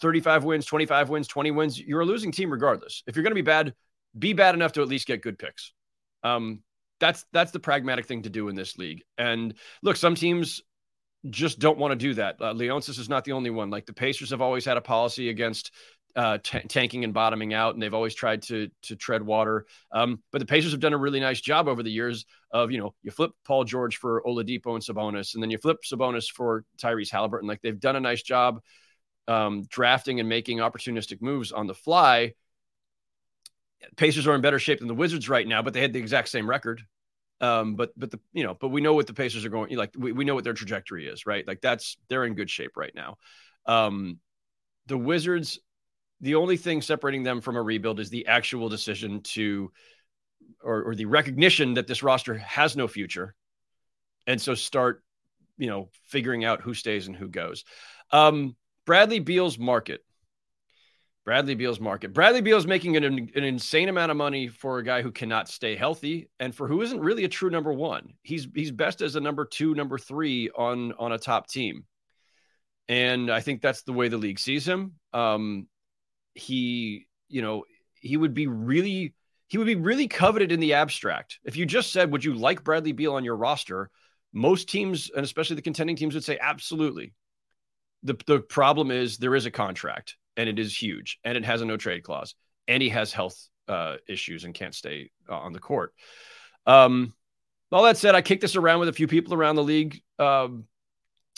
35 0.00 0.44
wins, 0.44 0.66
25 0.66 1.08
wins, 1.08 1.28
20 1.28 1.50
wins, 1.50 1.80
you're 1.80 2.00
a 2.00 2.06
losing 2.06 2.32
team 2.32 2.50
regardless. 2.50 3.02
If 3.06 3.16
you're 3.16 3.22
going 3.22 3.32
to 3.32 3.36
be 3.36 3.42
bad, 3.42 3.74
be 4.18 4.32
bad 4.32 4.54
enough 4.54 4.72
to 4.72 4.82
at 4.82 4.88
least 4.88 5.06
get 5.06 5.22
good 5.22 5.38
picks. 5.38 5.72
Um, 6.22 6.62
that's 7.00 7.24
that's 7.32 7.50
the 7.50 7.60
pragmatic 7.60 8.06
thing 8.06 8.22
to 8.22 8.30
do 8.30 8.48
in 8.48 8.54
this 8.54 8.78
league. 8.78 9.02
And 9.18 9.54
look, 9.82 9.96
some 9.96 10.14
teams 10.14 10.62
just 11.30 11.58
don't 11.58 11.78
want 11.78 11.92
to 11.92 11.96
do 11.96 12.14
that. 12.14 12.36
Uh, 12.40 12.54
Leonsis 12.54 12.98
is 12.98 13.08
not 13.08 13.24
the 13.24 13.32
only 13.32 13.50
one. 13.50 13.70
Like 13.70 13.86
the 13.86 13.92
Pacers 13.92 14.30
have 14.30 14.40
always 14.40 14.64
had 14.64 14.76
a 14.76 14.80
policy 14.82 15.28
against 15.28 15.72
uh, 16.16 16.38
t- 16.42 16.60
tanking 16.68 17.04
and 17.04 17.12
bottoming 17.12 17.54
out, 17.54 17.74
and 17.74 17.82
they've 17.82 17.94
always 17.94 18.14
tried 18.14 18.42
to 18.42 18.70
to 18.82 18.96
tread 18.96 19.22
water. 19.22 19.66
Um, 19.92 20.22
but 20.30 20.38
the 20.38 20.46
Pacers 20.46 20.72
have 20.72 20.80
done 20.80 20.92
a 20.92 20.98
really 20.98 21.20
nice 21.20 21.40
job 21.40 21.68
over 21.68 21.82
the 21.82 21.90
years 21.90 22.24
of 22.52 22.70
you 22.70 22.78
know 22.78 22.94
you 23.02 23.10
flip 23.10 23.32
Paul 23.44 23.64
George 23.64 23.96
for 23.96 24.22
Oladipo 24.26 24.74
and 24.74 24.82
Sabonis, 24.82 25.34
and 25.34 25.42
then 25.42 25.50
you 25.50 25.58
flip 25.58 25.78
Sabonis 25.84 26.30
for 26.30 26.64
Tyrese 26.78 27.10
Halliburton. 27.10 27.48
Like 27.48 27.62
they've 27.62 27.80
done 27.80 27.96
a 27.96 28.00
nice 28.00 28.22
job 28.22 28.60
um, 29.28 29.64
drafting 29.68 30.20
and 30.20 30.28
making 30.28 30.58
opportunistic 30.58 31.22
moves 31.22 31.52
on 31.52 31.66
the 31.66 31.74
fly. 31.74 32.34
Pacers 33.96 34.26
are 34.26 34.34
in 34.34 34.40
better 34.40 34.58
shape 34.58 34.78
than 34.78 34.88
the 34.88 34.94
Wizards 34.94 35.28
right 35.28 35.46
now, 35.46 35.62
but 35.62 35.74
they 35.74 35.80
had 35.80 35.92
the 35.92 35.98
exact 35.98 36.28
same 36.28 36.48
record. 36.48 36.82
Um, 37.40 37.74
but 37.74 37.90
but 37.96 38.10
the 38.10 38.20
you 38.32 38.44
know, 38.44 38.54
but 38.54 38.68
we 38.68 38.80
know 38.80 38.94
what 38.94 39.06
the 39.06 39.14
Pacers 39.14 39.44
are 39.44 39.50
going. 39.50 39.76
Like 39.76 39.92
we, 39.96 40.12
we 40.12 40.24
know 40.24 40.34
what 40.34 40.44
their 40.44 40.52
trajectory 40.54 41.06
is, 41.06 41.26
right? 41.26 41.46
Like 41.46 41.60
that's 41.60 41.96
they're 42.08 42.24
in 42.24 42.34
good 42.34 42.48
shape 42.48 42.76
right 42.76 42.94
now. 42.94 43.18
Um, 43.66 44.18
the 44.86 44.96
Wizards 44.96 45.58
the 46.20 46.36
only 46.36 46.56
thing 46.56 46.80
separating 46.80 47.22
them 47.22 47.42
from 47.42 47.56
a 47.56 47.62
rebuild 47.62 48.00
is 48.00 48.08
the 48.08 48.26
actual 48.26 48.68
decision 48.68 49.20
to 49.20 49.70
or, 50.62 50.82
or 50.84 50.94
the 50.94 51.04
recognition 51.04 51.74
that 51.74 51.86
this 51.86 52.02
roster 52.02 52.34
has 52.38 52.76
no 52.76 52.88
future 52.88 53.34
and 54.26 54.40
so 54.40 54.54
start 54.54 55.02
you 55.58 55.68
know 55.68 55.90
figuring 56.06 56.44
out 56.44 56.62
who 56.62 56.72
stays 56.72 57.06
and 57.06 57.16
who 57.16 57.28
goes 57.28 57.64
um, 58.10 58.56
bradley 58.86 59.18
beal's 59.18 59.58
market 59.58 60.04
bradley 61.24 61.54
beal's 61.54 61.80
market 61.80 62.12
bradley 62.12 62.40
beal's 62.40 62.66
making 62.66 62.96
an, 62.96 63.04
an 63.04 63.44
insane 63.44 63.88
amount 63.88 64.10
of 64.10 64.16
money 64.16 64.48
for 64.48 64.78
a 64.78 64.84
guy 64.84 65.02
who 65.02 65.10
cannot 65.10 65.48
stay 65.48 65.74
healthy 65.74 66.28
and 66.38 66.54
for 66.54 66.68
who 66.68 66.82
isn't 66.82 67.00
really 67.00 67.24
a 67.24 67.28
true 67.28 67.50
number 67.50 67.72
one 67.72 68.12
he's 68.22 68.46
he's 68.54 68.70
best 68.70 69.00
as 69.02 69.16
a 69.16 69.20
number 69.20 69.44
two 69.44 69.74
number 69.74 69.98
three 69.98 70.50
on 70.56 70.92
on 70.98 71.12
a 71.12 71.18
top 71.18 71.46
team 71.46 71.84
and 72.88 73.30
i 73.30 73.40
think 73.40 73.62
that's 73.62 73.82
the 73.82 73.92
way 73.92 74.08
the 74.08 74.18
league 74.18 74.38
sees 74.38 74.66
him 74.66 74.92
um, 75.12 75.66
he, 76.34 77.06
you 77.28 77.42
know, 77.42 77.64
he 77.94 78.16
would 78.16 78.34
be 78.34 78.46
really 78.46 79.14
he 79.48 79.58
would 79.58 79.66
be 79.66 79.76
really 79.76 80.08
coveted 80.08 80.52
in 80.52 80.60
the 80.60 80.74
abstract. 80.74 81.38
If 81.44 81.56
you 81.56 81.64
just 81.64 81.92
said, 81.92 82.10
"Would 82.12 82.24
you 82.24 82.34
like 82.34 82.64
Bradley 82.64 82.92
Beal 82.92 83.14
on 83.14 83.24
your 83.24 83.36
roster?" 83.36 83.90
Most 84.32 84.68
teams, 84.68 85.10
and 85.14 85.24
especially 85.24 85.56
the 85.56 85.62
contending 85.62 85.96
teams, 85.96 86.14
would 86.14 86.24
say 86.24 86.38
absolutely. 86.40 87.14
The 88.04 88.16
the 88.26 88.40
problem 88.40 88.90
is 88.90 89.18
there 89.18 89.34
is 89.34 89.46
a 89.46 89.50
contract, 89.50 90.16
and 90.36 90.48
it 90.48 90.58
is 90.58 90.80
huge, 90.80 91.18
and 91.24 91.36
it 91.36 91.44
has 91.44 91.62
a 91.62 91.64
no 91.64 91.76
trade 91.76 92.02
clause, 92.02 92.34
and 92.68 92.82
he 92.82 92.90
has 92.90 93.12
health 93.12 93.48
uh, 93.68 93.96
issues 94.08 94.44
and 94.44 94.54
can't 94.54 94.74
stay 94.74 95.10
uh, 95.28 95.36
on 95.36 95.52
the 95.52 95.60
court. 95.60 95.92
Um, 96.66 97.14
all 97.72 97.84
that 97.84 97.96
said, 97.96 98.14
I 98.14 98.22
kicked 98.22 98.42
this 98.42 98.56
around 98.56 98.80
with 98.80 98.88
a 98.88 98.92
few 98.92 99.08
people 99.08 99.34
around 99.34 99.56
the 99.56 99.62
league 99.62 100.00
um, 100.18 100.64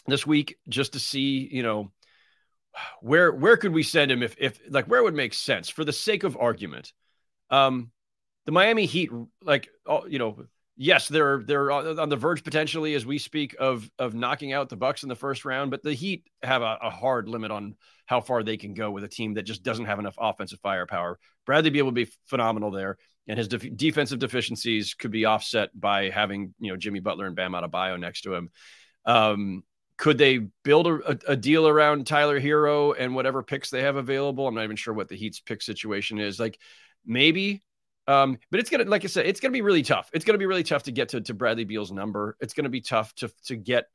this 0.06 0.26
week 0.26 0.58
just 0.68 0.92
to 0.92 1.00
see, 1.00 1.48
you 1.50 1.62
know, 1.62 1.90
where 3.00 3.32
where 3.32 3.56
could 3.56 3.72
we 3.72 3.82
send 3.82 4.10
him 4.10 4.22
if 4.22 4.36
if 4.38 4.60
like 4.68 4.86
where 4.86 5.02
would 5.02 5.14
make 5.14 5.34
sense 5.34 5.68
for 5.68 5.84
the 5.84 5.92
sake 5.92 6.24
of 6.24 6.36
argument. 6.36 6.92
Um, 7.50 7.90
the 8.44 8.52
Miami 8.52 8.86
Heat, 8.86 9.10
like 9.42 9.68
you 10.08 10.18
know, 10.18 10.46
yes, 10.76 11.08
they're 11.08 11.42
they're 11.42 11.70
on 11.70 12.08
the 12.08 12.16
verge 12.16 12.44
potentially 12.44 12.94
as 12.94 13.06
we 13.06 13.18
speak 13.18 13.56
of 13.58 13.90
of 13.98 14.14
knocking 14.14 14.52
out 14.52 14.68
the 14.68 14.76
Bucks 14.76 15.02
in 15.02 15.08
the 15.08 15.14
first 15.14 15.44
round, 15.44 15.70
but 15.70 15.82
the 15.82 15.94
Heat 15.94 16.24
have 16.42 16.62
a, 16.62 16.78
a 16.82 16.90
hard 16.90 17.28
limit 17.28 17.50
on 17.50 17.74
how 18.06 18.20
far 18.20 18.42
they 18.42 18.56
can 18.56 18.74
go 18.74 18.90
with 18.90 19.04
a 19.04 19.08
team 19.08 19.34
that 19.34 19.42
just 19.42 19.62
doesn't 19.62 19.86
have 19.86 19.98
enough 19.98 20.16
offensive 20.18 20.60
firepower. 20.60 21.18
Bradley 21.44 21.70
Beal 21.70 21.84
would 21.84 21.94
be 21.94 22.08
phenomenal 22.26 22.70
there 22.70 22.98
and 23.28 23.38
his 23.38 23.48
def- 23.48 23.76
defensive 23.76 24.18
deficiencies 24.18 24.94
could 24.94 25.10
be 25.10 25.24
offset 25.24 25.70
by 25.78 26.10
having 26.10 26.54
you 26.58 26.70
know 26.70 26.76
Jimmy 26.76 27.00
Butler 27.00 27.26
and 27.26 27.36
Bam 27.36 27.52
Adebayo 27.52 27.98
next 27.98 28.22
to 28.22 28.34
him. 28.34 28.50
Um, 29.04 29.62
could 29.98 30.18
they 30.18 30.38
build 30.62 30.86
a, 30.86 31.18
a, 31.26 31.36
deal 31.36 31.66
around 31.66 32.06
Tyler 32.06 32.38
Herro 32.38 32.94
and 32.98 33.14
whatever 33.14 33.42
picks 33.42 33.70
they 33.70 33.82
have 33.82 33.96
available? 33.96 34.46
I'm 34.46 34.54
not 34.54 34.64
even 34.64 34.76
sure 34.76 34.92
what 34.92 35.08
the 35.08 35.16
Heat's 35.16 35.40
pick 35.40 35.62
situation 35.62 36.18
is. 36.18 36.38
Like 36.38 36.58
maybe, 37.06 37.62
um, 38.06 38.38
but 38.50 38.60
it's 38.60 38.70
gonna, 38.70 38.84
like 38.84 39.04
I 39.04 39.08
said, 39.08 39.26
it's 39.26 39.40
gonna 39.40 39.52
be 39.52 39.62
really 39.62 39.82
tough. 39.82 40.10
It's 40.12 40.24
gonna 40.24 40.38
be 40.38 40.46
really 40.46 40.62
tough 40.62 40.84
to 40.84 40.92
get 40.92 41.10
to, 41.10 41.20
to 41.20 41.34
Bradley 41.34 41.64
Beal's 41.64 41.92
number. 41.92 42.36
It's 42.40 42.54
gonna 42.54 42.68
be 42.68 42.80
tough 42.80 43.14
to 43.16 43.30
to 43.46 43.56
get 43.56 43.86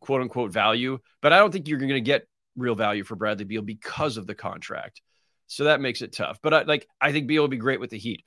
quote 0.00 0.20
unquote 0.20 0.52
value, 0.52 0.98
but 1.22 1.32
I 1.32 1.38
don't 1.38 1.52
think 1.52 1.68
you're 1.68 1.78
gonna 1.78 2.00
get 2.00 2.26
real 2.56 2.74
value 2.74 3.04
for 3.04 3.16
Bradley 3.16 3.44
Beal 3.44 3.62
because 3.62 4.16
of 4.16 4.26
the 4.26 4.34
contract. 4.34 5.00
So 5.46 5.64
that 5.64 5.80
makes 5.80 6.02
it 6.02 6.12
tough. 6.12 6.38
But 6.42 6.54
I, 6.54 6.62
like 6.62 6.88
I 7.00 7.12
think 7.12 7.26
Beal 7.26 7.42
will 7.42 7.48
be 7.48 7.56
great 7.56 7.80
with 7.80 7.90
the 7.90 7.98
Heat. 7.98 8.24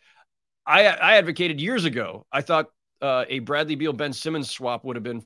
I, 0.66 0.86
I 0.86 1.18
advocated 1.18 1.62
years 1.62 1.86
ago. 1.86 2.26
I 2.32 2.42
thought 2.42 2.68
uh, 3.02 3.26
a 3.30 3.40
Bradley 3.40 3.76
Beal 3.76 3.94
Ben 3.94 4.14
Simmons 4.14 4.50
swap 4.50 4.84
would 4.84 4.96
have 4.96 5.04
been 5.04 5.24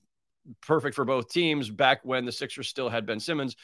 perfect 0.62 0.96
for 0.96 1.06
both 1.06 1.30
teams 1.30 1.70
back 1.70 2.02
when 2.04 2.26
the 2.26 2.32
Sixers 2.32 2.68
still 2.68 2.90
had 2.90 3.06
Ben 3.06 3.20
Simmons. 3.20 3.56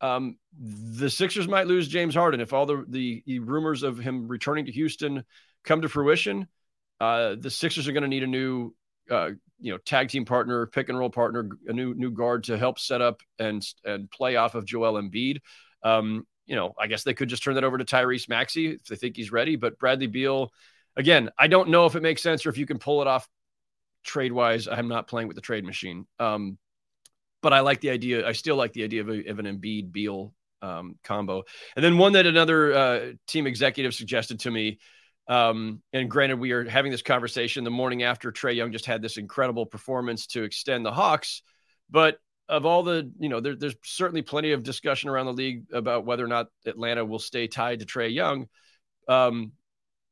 Um, 0.00 0.38
the 0.58 1.10
Sixers 1.10 1.46
might 1.46 1.66
lose 1.66 1.88
James 1.88 2.14
Harden 2.14 2.40
if 2.40 2.52
all 2.52 2.64
the, 2.64 2.84
the, 2.88 3.22
the 3.26 3.38
rumors 3.40 3.82
of 3.82 3.98
him 3.98 4.28
returning 4.28 4.64
to 4.66 4.72
Houston 4.72 5.24
come 5.64 5.82
to 5.82 5.88
fruition. 5.88 6.46
Uh, 7.00 7.36
the 7.38 7.50
Sixers 7.50 7.88
are 7.88 7.92
going 7.92 8.02
to 8.02 8.08
need 8.08 8.22
a 8.22 8.26
new, 8.26 8.74
uh, 9.10 9.30
you 9.58 9.72
know, 9.72 9.78
tag 9.78 10.08
team 10.08 10.24
partner, 10.24 10.66
pick 10.66 10.88
and 10.88 10.98
roll 10.98 11.10
partner, 11.10 11.48
a 11.66 11.72
new 11.72 11.94
new 11.94 12.10
guard 12.10 12.44
to 12.44 12.58
help 12.58 12.78
set 12.78 13.00
up 13.00 13.22
and 13.38 13.66
and 13.84 14.10
play 14.10 14.36
off 14.36 14.54
of 14.54 14.64
Joel 14.64 15.00
Embiid. 15.00 15.38
Um, 15.82 16.26
you 16.46 16.56
know, 16.56 16.74
I 16.78 16.88
guess 16.88 17.04
they 17.04 17.14
could 17.14 17.28
just 17.28 17.42
turn 17.42 17.54
that 17.54 17.64
over 17.64 17.78
to 17.78 17.84
Tyrese 17.84 18.28
Maxey 18.28 18.68
if 18.68 18.84
they 18.84 18.96
think 18.96 19.16
he's 19.16 19.32
ready. 19.32 19.56
But 19.56 19.78
Bradley 19.78 20.08
Beal, 20.08 20.50
again, 20.96 21.30
I 21.38 21.46
don't 21.46 21.70
know 21.70 21.86
if 21.86 21.94
it 21.94 22.02
makes 22.02 22.22
sense 22.22 22.44
or 22.44 22.50
if 22.50 22.58
you 22.58 22.66
can 22.66 22.78
pull 22.78 23.00
it 23.02 23.06
off 23.06 23.28
trade 24.02 24.32
wise. 24.32 24.66
I'm 24.66 24.88
not 24.88 25.06
playing 25.06 25.28
with 25.28 25.36
the 25.36 25.42
trade 25.42 25.64
machine. 25.64 26.06
Um, 26.18 26.58
but 27.42 27.52
I 27.52 27.60
like 27.60 27.80
the 27.80 27.90
idea. 27.90 28.26
I 28.26 28.32
still 28.32 28.56
like 28.56 28.72
the 28.72 28.84
idea 28.84 29.00
of, 29.00 29.08
a, 29.08 29.30
of 29.30 29.38
an 29.38 29.46
Embiid 29.46 29.92
Beal 29.92 30.34
um, 30.62 30.98
combo. 31.04 31.44
And 31.76 31.84
then 31.84 31.98
one 31.98 32.12
that 32.12 32.26
another 32.26 32.74
uh, 32.74 33.12
team 33.26 33.46
executive 33.46 33.94
suggested 33.94 34.40
to 34.40 34.50
me. 34.50 34.78
Um, 35.30 35.80
and 35.92 36.10
granted, 36.10 36.40
we 36.40 36.50
are 36.50 36.68
having 36.68 36.90
this 36.90 37.02
conversation 37.02 37.62
the 37.62 37.70
morning 37.70 38.02
after 38.02 38.32
Trae 38.32 38.56
Young 38.56 38.72
just 38.72 38.84
had 38.84 39.00
this 39.00 39.16
incredible 39.16 39.64
performance 39.64 40.26
to 40.28 40.42
extend 40.42 40.84
the 40.84 40.90
Hawks. 40.90 41.42
But 41.88 42.18
of 42.48 42.66
all 42.66 42.82
the, 42.82 43.12
you 43.20 43.28
know, 43.28 43.38
there, 43.38 43.54
there's 43.54 43.76
certainly 43.84 44.22
plenty 44.22 44.50
of 44.50 44.64
discussion 44.64 45.08
around 45.08 45.26
the 45.26 45.32
league 45.32 45.66
about 45.72 46.04
whether 46.04 46.24
or 46.24 46.28
not 46.28 46.48
Atlanta 46.66 47.04
will 47.04 47.20
stay 47.20 47.46
tied 47.46 47.78
to 47.78 47.86
Trae 47.86 48.12
Young. 48.12 48.48
Um, 49.06 49.52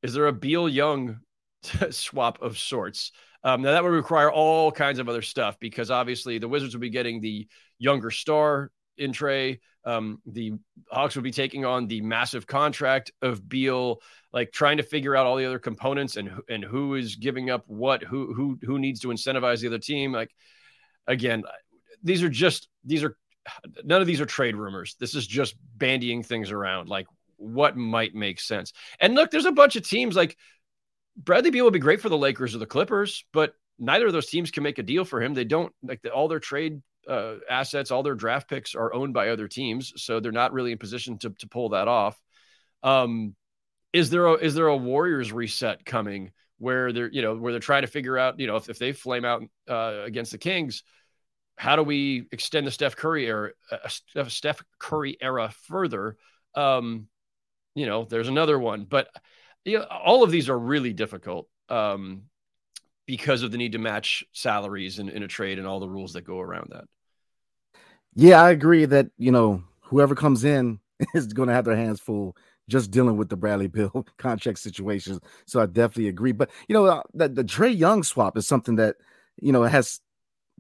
is 0.05 0.15
there 0.15 0.29
a 0.29 0.33
Beal 0.33 0.69
Young 0.69 1.19
swap 1.91 2.41
of 2.41 2.57
sorts? 2.57 3.11
Um, 3.43 3.63
now 3.63 3.73
that 3.73 3.83
would 3.83 3.91
require 3.91 4.31
all 4.31 4.71
kinds 4.71 5.01
of 5.01 5.09
other 5.09 5.23
stuff 5.23 5.59
because 5.59 5.91
obviously 5.91 6.39
the 6.39 6.49
Wizards 6.49 6.75
would 6.75 6.81
be 6.81 6.91
getting 6.91 7.21
the 7.21 7.49
younger 7.77 8.13
star 8.13 8.71
in 8.99 9.13
Trae. 9.13 9.59
Um, 9.85 10.21
the 10.27 10.53
Hawks 10.91 11.15
would 11.15 11.25
be 11.25 11.31
taking 11.31 11.65
on 11.65 11.87
the 11.87 12.01
massive 12.01 12.47
contract 12.47 13.11
of 13.23 13.49
Beal, 13.49 14.01
like 14.33 14.53
trying 14.53 14.77
to 14.77 14.83
figure 14.83 15.17
out 15.17 15.27
all 15.27 15.37
the 15.37 15.47
other 15.47 15.59
components 15.59 16.17
and 16.17 16.31
and 16.49 16.63
who 16.63 16.95
is 16.95 17.17
giving 17.17 17.51
up 17.51 17.65
what, 17.67 18.03
who 18.03 18.35
who 18.35 18.59
who 18.63 18.79
needs 18.79 19.01
to 19.01 19.09
incentivize 19.09 19.61
the 19.61 19.69
other 19.69 19.79
team. 19.79 20.13
Like 20.13 20.31
again, 21.07 21.45
these 22.03 22.23
are 22.23 22.29
just 22.29 22.69
these 22.85 23.03
are 23.03 23.17
none 23.85 24.01
of 24.01 24.07
these 24.07 24.21
are 24.21 24.27
trade 24.27 24.57
rumors. 24.57 24.97
This 25.01 25.15
is 25.15 25.27
just 25.27 25.55
bandying 25.77 26.25
things 26.25 26.51
around. 26.51 26.89
Like 26.89 27.07
what 27.37 27.77
might 27.77 28.15
make 28.15 28.41
sense. 28.41 28.73
And 29.01 29.15
look, 29.15 29.31
there's 29.31 29.47
a 29.47 29.53
bunch 29.53 29.77
of 29.77 29.89
teams 29.89 30.17
like 30.17 30.37
Bradley 31.17 31.51
Beal 31.51 31.65
would 31.65 31.73
be 31.73 31.79
great 31.79 32.01
for 32.01 32.09
the 32.09 32.19
Lakers 32.19 32.55
or 32.55 32.59
the 32.59 32.67
Clippers, 32.67 33.25
but 33.33 33.55
neither 33.79 34.07
of 34.07 34.13
those 34.13 34.27
teams 34.27 34.51
can 34.51 34.63
make 34.63 34.79
a 34.79 34.83
deal 34.83 35.05
for 35.05 35.23
him. 35.23 35.35
They 35.35 35.45
don't 35.45 35.73
like 35.83 36.03
the, 36.03 36.11
all 36.11 36.29
their 36.29 36.41
trade 36.41 36.83
uh, 37.09 37.37
assets, 37.49 37.91
all 37.91 38.03
their 38.03 38.15
draft 38.15 38.49
picks 38.49 38.75
are 38.75 38.93
owned 38.93 39.15
by 39.15 39.31
other 39.31 39.49
teams, 39.49 39.93
so 39.97 40.21
they're 40.21 40.33
not 40.33 40.53
really 40.53 40.73
in 40.73 40.79
position 40.79 41.19
to 41.19 41.31
to 41.31 41.49
pull 41.49 41.71
that 41.71 41.89
off. 41.89 42.21
Um, 42.83 43.35
is 43.93 44.11
there 44.11 44.27
a 44.27 44.35
is 44.35 44.55
there 44.55 44.67
a 44.67 44.77
Warriors 44.77 45.33
reset 45.33 45.85
coming 45.85 46.33
where 46.59 46.93
they're 46.93 47.11
you 47.11 47.23
know 47.23 47.37
where 47.37 47.53
they're 47.53 47.61
trying 47.61 47.83
to 47.83 47.89
figure 47.89 48.19
out 48.19 48.39
you 48.39 48.47
know 48.47 48.57
if, 48.57 48.69
if 48.69 48.79
they 48.79 48.93
flame 48.93 49.25
out 49.25 49.43
uh, 49.69 50.03
against 50.05 50.33
the 50.33 50.39
Kings, 50.39 50.83
how 51.57 51.77
do 51.77 51.83
we 51.83 52.27
extend 52.31 52.67
the 52.67 52.71
Steph 52.71 52.97
Curry 52.97 53.27
era, 53.27 53.51
uh, 53.73 54.25
Steph 54.29 54.63
Curry 54.79 55.17
era 55.21 55.53
further? 55.65 56.17
Um, 56.55 57.09
you 57.75 57.87
know, 57.87 58.05
there's 58.05 58.29
another 58.29 58.59
one, 58.59 58.85
but 58.85 59.09
you 59.65 59.79
know, 59.79 59.85
all 59.85 60.23
of 60.23 60.31
these 60.31 60.49
are 60.49 60.59
really 60.59 60.93
difficult 60.93 61.49
um, 61.69 62.23
because 63.07 63.43
of 63.43 63.51
the 63.51 63.59
need 63.59 63.73
to 63.73 63.79
match 63.79 64.25
salaries 64.33 64.99
in, 64.99 65.09
in 65.09 65.23
a 65.23 65.29
trade 65.29 65.59
and 65.59 65.67
all 65.67 65.81
the 65.81 65.89
rules 65.89 66.13
that 66.13 66.23
go 66.23 66.41
around 66.41 66.69
that. 66.73 66.85
Yeah, 68.21 68.43
I 68.43 68.51
agree 68.51 68.85
that 68.85 69.11
you 69.17 69.31
know 69.31 69.63
whoever 69.81 70.17
comes 70.17 70.43
in 70.43 70.81
is 71.15 71.33
going 71.33 71.49
to 71.49 71.55
have 71.55 71.65
their 71.65 71.77
hands 71.77 72.01
full 72.01 72.37
just 72.69 72.91
dealing 72.91 73.17
with 73.17 73.29
the 73.29 73.37
Bradley 73.37 73.69
Beal 73.69 74.05
contract 74.19 74.59
situations. 74.59 75.21
So 75.47 75.61
I 75.61 75.67
definitely 75.67 76.09
agree. 76.09 76.33
But 76.33 76.51
you 76.69 76.75
know, 76.75 76.87
uh, 76.87 77.03
the, 77.15 77.29
Trae 77.45 77.77
Young 77.77 78.03
swap 78.03 78.37
is 78.37 78.45
something 78.47 78.75
that 78.77 78.97
you 79.41 79.53
know 79.53 79.63
has 79.63 80.01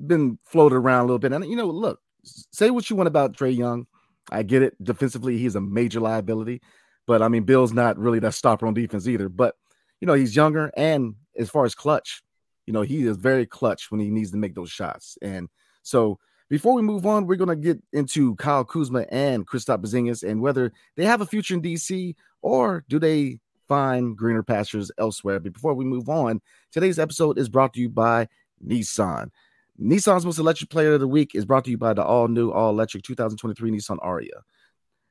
been 0.06 0.38
floated 0.44 0.76
around 0.76 1.00
a 1.00 1.04
little 1.06 1.18
bit. 1.18 1.32
And 1.32 1.44
you 1.46 1.56
know, 1.56 1.66
look, 1.66 2.00
say 2.22 2.70
what 2.70 2.88
you 2.88 2.94
want 2.94 3.08
about 3.08 3.36
Trae 3.36 3.56
Young. 3.56 3.88
I 4.30 4.44
get 4.44 4.62
it. 4.62 4.82
Defensively, 4.82 5.36
he's 5.36 5.56
a 5.56 5.60
major 5.60 5.98
liability. 5.98 6.62
But 7.08 7.22
I 7.22 7.28
mean, 7.28 7.42
Beal's 7.42 7.72
not 7.72 7.98
really 7.98 8.20
that 8.20 8.34
stopper 8.34 8.68
on 8.68 8.74
defense 8.74 9.08
either. 9.08 9.28
But 9.28 9.56
you 10.00 10.06
know, 10.06 10.14
he's 10.14 10.36
younger, 10.36 10.70
and 10.76 11.16
as 11.36 11.50
far 11.50 11.64
as 11.64 11.74
clutch, 11.74 12.22
you 12.66 12.72
know, 12.72 12.82
he 12.82 13.04
is 13.04 13.16
very 13.16 13.46
clutch 13.46 13.90
when 13.90 14.00
he 14.00 14.10
needs 14.10 14.30
to 14.30 14.36
make 14.36 14.54
those 14.54 14.70
shots. 14.70 15.18
And 15.20 15.48
so, 15.82 16.20
before 16.48 16.74
we 16.74 16.82
move 16.82 17.06
on, 17.06 17.26
we're 17.26 17.36
gonna 17.36 17.56
get 17.56 17.82
into 17.92 18.34
Kyle 18.36 18.64
Kuzma 18.64 19.06
and 19.10 19.46
Kristaps 19.46 19.82
Porzingis 19.82 20.28
and 20.28 20.40
whether 20.40 20.72
they 20.96 21.04
have 21.04 21.20
a 21.20 21.26
future 21.26 21.54
in 21.54 21.62
DC 21.62 22.14
or 22.42 22.84
do 22.88 22.98
they 22.98 23.38
find 23.68 24.16
greener 24.16 24.42
pastures 24.42 24.90
elsewhere. 24.98 25.38
But 25.38 25.52
before 25.52 25.74
we 25.74 25.84
move 25.84 26.08
on, 26.08 26.40
today's 26.72 26.98
episode 26.98 27.38
is 27.38 27.48
brought 27.48 27.74
to 27.74 27.80
you 27.80 27.88
by 27.88 28.28
Nissan. 28.66 29.30
Nissan's 29.80 30.26
most 30.26 30.38
electric 30.38 30.70
player 30.70 30.94
of 30.94 31.00
the 31.00 31.06
week 31.06 31.34
is 31.34 31.44
brought 31.44 31.64
to 31.66 31.70
you 31.70 31.78
by 31.78 31.92
the 31.92 32.02
all 32.02 32.26
new, 32.26 32.50
all 32.50 32.70
electric 32.70 33.04
2023 33.04 33.70
Nissan 33.70 33.98
Ariya. 33.98 34.42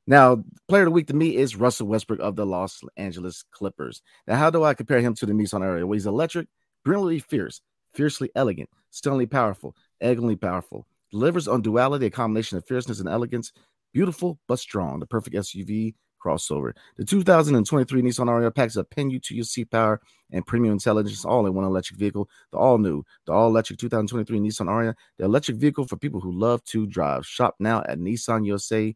Now, 0.07 0.43
player 0.67 0.83
of 0.83 0.87
the 0.87 0.91
week 0.91 1.07
to 1.07 1.13
me 1.13 1.35
is 1.35 1.55
Russell 1.55 1.87
Westbrook 1.87 2.19
of 2.19 2.35
the 2.35 2.45
Los 2.45 2.81
Angeles 2.95 3.43
Clippers. 3.51 4.01
Now, 4.25 4.37
how 4.37 4.49
do 4.49 4.63
I 4.63 4.73
compare 4.73 4.99
him 4.99 5.13
to 5.15 5.25
the 5.25 5.33
Nissan 5.33 5.61
Ariya? 5.61 5.85
Well, 5.85 5.93
he's 5.93 6.05
electric, 6.05 6.47
brilliantly 6.83 7.19
fierce, 7.19 7.61
fiercely 7.93 8.29
elegant, 8.35 8.69
stunningly 8.89 9.25
powerful, 9.25 9.75
elegantly 10.01 10.35
powerful. 10.35 10.85
Delivers 11.11 11.47
on 11.47 11.61
duality, 11.61 12.07
a 12.07 12.09
combination 12.09 12.57
of 12.57 12.65
fierceness 12.65 12.99
and 12.99 13.09
elegance. 13.09 13.51
Beautiful 13.93 14.39
but 14.47 14.59
strong, 14.59 14.99
the 14.99 15.07
perfect 15.07 15.35
SUV 15.35 15.95
crossover. 16.23 16.73
The 16.97 17.05
2023 17.05 18.01
Nissan 18.01 18.27
Ariya 18.27 18.53
packs 18.53 18.75
a 18.75 18.83
pen 18.83 19.09
you 19.09 19.19
to 19.21 19.35
your 19.35 19.45
seat 19.45 19.71
power 19.71 20.01
and 20.31 20.45
premium 20.45 20.73
intelligence 20.73 21.23
all 21.23 21.45
in 21.45 21.53
one 21.53 21.65
electric 21.65 21.99
vehicle. 21.99 22.29
The 22.51 22.57
all 22.57 22.77
new, 22.77 23.03
the 23.25 23.33
all 23.33 23.47
electric 23.47 23.79
2023 23.79 24.39
Nissan 24.39 24.67
Ariya, 24.67 24.95
the 25.17 25.25
electric 25.25 25.57
vehicle 25.57 25.85
for 25.85 25.97
people 25.97 26.19
who 26.19 26.31
love 26.31 26.63
to 26.65 26.85
drive. 26.85 27.25
Shop 27.25 27.55
now 27.59 27.83
at 27.87 27.99
Nissan 27.99 28.45
USA 28.45 28.95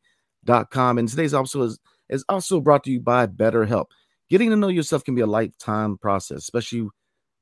com. 0.69 0.97
And 0.97 1.07
today's 1.07 1.33
episode 1.33 1.63
is, 1.63 1.79
is 2.09 2.25
also 2.29 2.59
brought 2.59 2.83
to 2.85 2.91
you 2.91 2.99
by 2.99 3.27
BetterHelp. 3.27 3.85
Getting 4.29 4.49
to 4.49 4.55
know 4.55 4.69
yourself 4.69 5.03
can 5.03 5.15
be 5.15 5.21
a 5.21 5.27
lifetime 5.27 5.97
process, 5.97 6.39
especially 6.39 6.89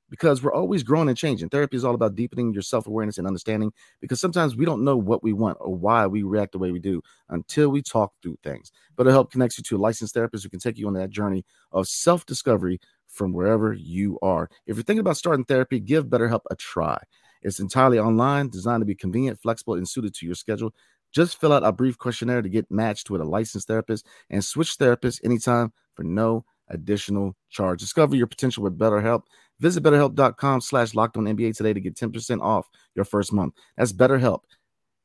because 0.09 0.41
we're 0.41 0.53
always 0.53 0.83
growing 0.83 1.09
and 1.09 1.17
changing. 1.17 1.49
Therapy 1.49 1.77
is 1.77 1.85
all 1.85 1.95
about 1.95 2.15
deepening 2.15 2.53
your 2.53 2.61
self 2.61 2.87
awareness 2.87 3.17
and 3.17 3.27
understanding 3.27 3.71
because 4.01 4.19
sometimes 4.19 4.55
we 4.55 4.65
don't 4.65 4.83
know 4.83 4.97
what 4.97 5.23
we 5.23 5.33
want 5.33 5.57
or 5.59 5.75
why 5.75 6.07
we 6.07 6.23
react 6.23 6.53
the 6.53 6.59
way 6.59 6.71
we 6.71 6.79
do 6.79 7.01
until 7.29 7.69
we 7.69 7.81
talk 7.81 8.13
through 8.21 8.37
things. 8.43 8.71
But 8.95 9.07
it 9.07 9.09
BetterHelp 9.09 9.31
connects 9.31 9.57
you 9.57 9.63
to 9.63 9.77
a 9.77 9.79
licensed 9.79 10.13
therapist 10.13 10.43
who 10.43 10.49
can 10.49 10.59
take 10.59 10.77
you 10.77 10.87
on 10.87 10.93
that 10.93 11.09
journey 11.09 11.45
of 11.71 11.87
self 11.87 12.25
discovery 12.25 12.79
from 13.07 13.33
wherever 13.33 13.73
you 13.73 14.19
are. 14.21 14.49
If 14.65 14.77
you're 14.77 14.83
thinking 14.83 14.99
about 14.99 15.17
starting 15.17 15.45
therapy, 15.45 15.79
give 15.79 16.07
BetterHelp 16.07 16.41
a 16.49 16.55
try. 16.55 17.01
It's 17.41 17.59
entirely 17.59 17.99
online, 17.99 18.49
designed 18.49 18.81
to 18.81 18.85
be 18.85 18.95
convenient, 18.95 19.41
flexible, 19.41 19.75
and 19.75 19.87
suited 19.87 20.13
to 20.15 20.25
your 20.25 20.35
schedule. 20.35 20.73
Just 21.11 21.39
fill 21.39 21.53
out 21.53 21.63
a 21.63 21.71
brief 21.71 21.97
questionnaire 21.97 22.41
to 22.41 22.49
get 22.49 22.69
matched 22.69 23.09
with 23.09 23.21
a 23.21 23.25
licensed 23.25 23.67
therapist 23.67 24.05
and 24.29 24.43
switch 24.43 24.77
therapists 24.77 25.19
anytime 25.23 25.73
for 25.95 26.03
no 26.03 26.45
additional 26.69 27.35
charge. 27.49 27.79
Discover 27.79 28.15
your 28.15 28.27
potential 28.27 28.63
with 28.63 28.77
BetterHelp. 28.77 29.23
Visit 29.59 29.83
betterhelp.com 29.83 30.61
slash 30.61 30.93
locked 30.93 31.17
on 31.17 31.25
NBA 31.25 31.55
today 31.55 31.73
to 31.73 31.79
get 31.79 31.95
10% 31.95 32.41
off 32.41 32.67
your 32.95 33.05
first 33.05 33.33
month. 33.33 33.53
That's 33.77 33.93
BetterHelp. 33.93 34.41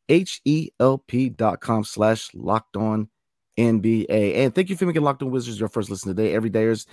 H-E-L-P 0.08 1.30
dot 1.30 1.60
com 1.60 1.82
slash 1.82 2.30
locked 2.34 2.76
on 2.76 3.08
NBA. 3.58 4.36
And 4.36 4.54
thank 4.54 4.68
you 4.68 4.76
for 4.76 4.86
making 4.86 5.02
Locked 5.02 5.22
On 5.22 5.30
Wizards 5.30 5.58
your 5.58 5.68
first 5.68 5.90
listen 5.90 6.14
today. 6.14 6.34
Every 6.34 6.50
day 6.50 6.64
is 6.64 6.86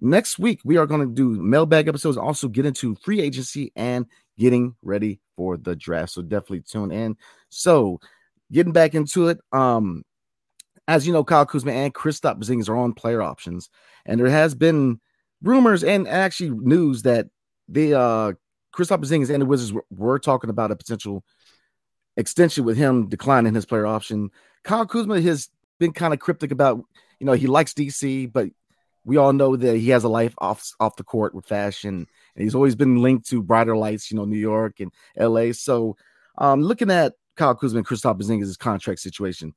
next 0.00 0.38
week. 0.38 0.60
We 0.64 0.76
are 0.76 0.86
going 0.86 1.00
to 1.00 1.14
do 1.14 1.40
mailbag 1.40 1.88
episodes, 1.88 2.16
also 2.16 2.48
get 2.48 2.66
into 2.66 2.94
free 2.96 3.20
agency 3.20 3.72
and 3.76 4.06
getting 4.38 4.74
ready 4.82 5.20
for 5.36 5.56
the 5.56 5.74
draft. 5.76 6.12
So 6.12 6.22
definitely 6.22 6.60
tune 6.60 6.92
in. 6.92 7.16
So 7.48 8.00
getting 8.52 8.72
back 8.72 8.94
into 8.94 9.28
it, 9.28 9.38
um, 9.52 10.04
as 10.86 11.06
you 11.06 11.12
know, 11.12 11.24
Kyle 11.24 11.46
Kuzma 11.46 11.72
and 11.72 11.94
Kristaps 11.94 12.38
Porzingis 12.38 12.68
are 12.68 12.76
on 12.76 12.94
player 12.94 13.20
options, 13.20 13.68
and 14.06 14.18
there 14.18 14.28
has 14.28 14.54
been 14.54 15.00
rumors 15.42 15.84
and 15.84 16.08
actually 16.08 16.50
news 16.50 17.02
that 17.02 17.26
the 17.68 17.94
uh 17.94 18.32
Kristaps 18.74 19.02
Porzingis 19.02 19.30
and 19.30 19.42
the 19.42 19.46
Wizards 19.46 19.72
were, 19.72 19.84
were, 19.90 20.18
talking 20.18 20.50
about 20.50 20.70
a 20.70 20.76
potential 20.76 21.24
extension 22.16 22.64
with 22.64 22.76
him 22.76 23.08
declining 23.08 23.54
his 23.54 23.66
player 23.66 23.86
option. 23.86 24.30
Kyle 24.62 24.86
Kuzma 24.86 25.20
has 25.20 25.48
been 25.80 25.92
kind 25.92 26.12
of 26.12 26.20
cryptic 26.20 26.52
about, 26.52 26.82
you 27.18 27.26
know, 27.26 27.32
he 27.32 27.46
likes 27.46 27.72
DC, 27.72 28.30
but 28.32 28.48
we 29.04 29.16
all 29.16 29.32
know 29.32 29.56
that 29.56 29.76
he 29.76 29.88
has 29.90 30.04
a 30.04 30.08
life 30.08 30.34
off 30.38 30.70
off 30.80 30.96
the 30.96 31.04
court 31.04 31.34
with 31.34 31.46
fashion, 31.46 32.06
and 32.34 32.44
he's 32.44 32.54
always 32.54 32.76
been 32.76 33.00
linked 33.00 33.28
to 33.30 33.42
brighter 33.42 33.76
lights, 33.76 34.10
you 34.10 34.16
know, 34.16 34.26
New 34.26 34.38
York 34.38 34.80
and 34.80 34.92
LA. 35.16 35.52
So, 35.52 35.96
um, 36.36 36.62
looking 36.62 36.90
at 36.90 37.14
Kyle 37.36 37.54
Kuzma 37.54 37.78
and 37.78 37.86
Kristaps 37.86 38.20
Porzingis' 38.20 38.58
contract 38.58 39.00
situation, 39.00 39.54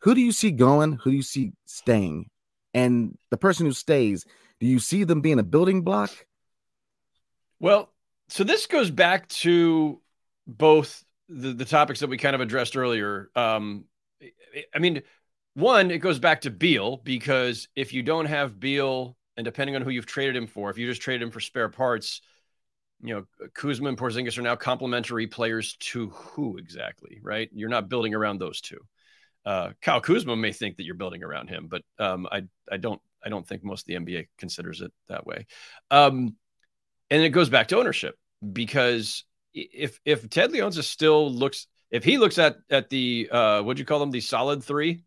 who 0.00 0.14
do 0.14 0.20
you 0.20 0.32
see 0.32 0.50
going? 0.50 0.94
Who 0.94 1.10
do 1.10 1.16
you 1.16 1.22
see 1.22 1.52
staying? 1.66 2.30
And 2.72 3.18
the 3.30 3.36
person 3.36 3.66
who 3.66 3.72
stays, 3.72 4.24
do 4.60 4.66
you 4.66 4.78
see 4.78 5.04
them 5.04 5.20
being 5.20 5.38
a 5.38 5.44
building 5.44 5.82
block? 5.82 6.10
Well, 7.60 7.92
so 8.28 8.44
this 8.44 8.66
goes 8.66 8.90
back 8.90 9.28
to 9.28 10.00
both 10.46 11.04
the, 11.28 11.52
the 11.52 11.64
topics 11.64 12.00
that 12.00 12.08
we 12.08 12.18
kind 12.18 12.34
of 12.34 12.40
addressed 12.40 12.76
earlier. 12.76 13.30
Um, 13.34 13.84
I 14.74 14.78
mean, 14.78 15.02
one, 15.54 15.90
it 15.90 15.98
goes 15.98 16.18
back 16.18 16.42
to 16.42 16.50
Beal 16.50 16.98
because 16.98 17.68
if 17.74 17.92
you 17.92 18.02
don't 18.02 18.26
have 18.26 18.60
Beal, 18.60 19.16
and 19.36 19.44
depending 19.44 19.76
on 19.76 19.82
who 19.82 19.90
you've 19.90 20.06
traded 20.06 20.36
him 20.36 20.46
for, 20.46 20.70
if 20.70 20.78
you 20.78 20.86
just 20.86 21.02
traded 21.02 21.22
him 21.22 21.30
for 21.30 21.40
spare 21.40 21.68
parts, 21.68 22.22
you 23.00 23.14
know, 23.14 23.48
Kuzma 23.54 23.88
and 23.88 23.98
Porzingis 23.98 24.38
are 24.38 24.42
now 24.42 24.56
complementary 24.56 25.26
players 25.28 25.76
to 25.76 26.08
who 26.08 26.58
exactly, 26.58 27.20
right? 27.22 27.48
You're 27.52 27.68
not 27.68 27.88
building 27.88 28.14
around 28.14 28.38
those 28.38 28.60
two. 28.60 28.78
Uh, 29.44 29.70
Kyle 29.80 30.00
Kuzma 30.00 30.36
may 30.36 30.52
think 30.52 30.76
that 30.76 30.84
you're 30.84 30.96
building 30.96 31.22
around 31.22 31.48
him, 31.48 31.68
but 31.68 31.82
um, 31.98 32.26
I 32.30 32.42
I 32.70 32.76
don't 32.76 33.00
I 33.24 33.28
don't 33.28 33.46
think 33.46 33.64
most 33.64 33.82
of 33.82 33.86
the 33.86 33.94
NBA 33.94 34.28
considers 34.38 34.80
it 34.80 34.92
that 35.08 35.26
way. 35.26 35.46
Um, 35.90 36.36
and 37.10 37.22
it 37.22 37.30
goes 37.30 37.48
back 37.48 37.68
to 37.68 37.78
ownership 37.78 38.16
because 38.52 39.24
if 39.54 40.00
if 40.04 40.28
Ted 40.28 40.50
Leonsis 40.50 40.84
still 40.84 41.30
looks 41.30 41.66
if 41.90 42.04
he 42.04 42.18
looks 42.18 42.38
at 42.38 42.56
at 42.70 42.90
the 42.90 43.28
uh, 43.30 43.62
what 43.62 43.76
do 43.76 43.80
you 43.80 43.86
call 43.86 44.00
them 44.00 44.10
the 44.10 44.20
solid 44.20 44.62
three? 44.62 45.02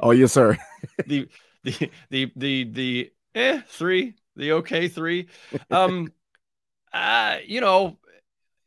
Oh 0.00 0.12
yes, 0.12 0.32
sir. 0.32 0.56
the 1.06 1.28
the 1.64 1.90
the 2.10 2.32
the 2.36 2.64
the 2.64 3.12
eh 3.34 3.60
three 3.68 4.14
the 4.36 4.52
okay 4.52 4.88
three. 4.88 5.28
Um, 5.70 6.12
uh, 6.92 7.38
you 7.44 7.60
know, 7.60 7.98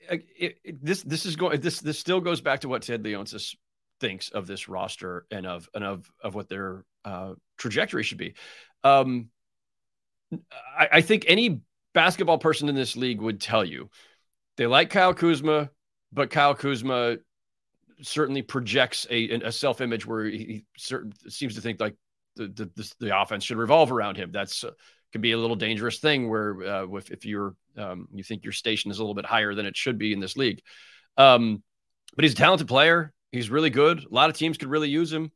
it, 0.09 0.57
it, 0.63 0.85
this 0.85 1.03
this 1.03 1.25
is 1.25 1.35
going 1.35 1.61
this 1.61 1.79
this 1.79 1.99
still 1.99 2.19
goes 2.21 2.41
back 2.41 2.61
to 2.61 2.69
what 2.69 2.81
Ted 2.81 3.03
Leonsis 3.03 3.55
thinks 3.99 4.29
of 4.29 4.47
this 4.47 4.69
roster 4.69 5.25
and 5.31 5.45
of 5.45 5.69
and 5.73 5.83
of 5.83 6.11
of 6.23 6.35
what 6.35 6.49
their 6.49 6.85
uh, 7.05 7.33
trajectory 7.57 8.03
should 8.03 8.17
be. 8.17 8.33
Um, 8.83 9.29
I, 10.77 10.87
I 10.93 11.01
think 11.01 11.25
any 11.27 11.61
basketball 11.93 12.37
person 12.37 12.69
in 12.69 12.75
this 12.75 12.95
league 12.95 13.21
would 13.21 13.41
tell 13.41 13.65
you 13.65 13.89
they 14.57 14.67
like 14.67 14.89
Kyle 14.89 15.13
Kuzma, 15.13 15.69
but 16.11 16.29
Kyle 16.29 16.55
Kuzma 16.55 17.17
certainly 18.01 18.41
projects 18.41 19.07
a, 19.09 19.29
a 19.41 19.51
self 19.51 19.81
image 19.81 20.05
where 20.05 20.25
he, 20.25 20.65
certain, 20.77 21.13
seems 21.29 21.55
to 21.55 21.61
think 21.61 21.79
like 21.79 21.95
the, 22.35 22.47
the, 22.75 22.93
the 22.99 23.19
offense 23.19 23.43
should 23.43 23.57
revolve 23.57 23.91
around 23.91 24.17
him. 24.17 24.31
That's 24.31 24.63
uh, 24.63 24.71
can 25.11 25.21
be 25.21 25.31
a 25.31 25.37
little 25.37 25.55
dangerous 25.55 25.99
thing 25.99 26.29
where 26.29 26.61
uh, 26.63 26.87
if, 26.97 27.09
if 27.09 27.25
you're 27.25 27.55
um, 27.77 28.07
you 28.13 28.23
think 28.23 28.43
your 28.43 28.53
station 28.53 28.91
is 28.91 28.99
a 28.99 29.01
little 29.01 29.15
bit 29.15 29.25
higher 29.25 29.55
than 29.55 29.65
it 29.65 29.75
should 29.75 29.97
be 29.97 30.13
in 30.13 30.19
this 30.19 30.37
league. 30.37 30.61
Um, 31.17 31.63
but 32.15 32.23
he's 32.23 32.33
a 32.33 32.37
talented 32.37 32.67
player. 32.67 33.13
He's 33.31 33.49
really 33.49 33.69
good. 33.69 34.03
A 34.03 34.13
lot 34.13 34.29
of 34.29 34.35
teams 34.35 34.57
could 34.57 34.69
really 34.69 34.89
use 34.89 35.11
him, 35.11 35.31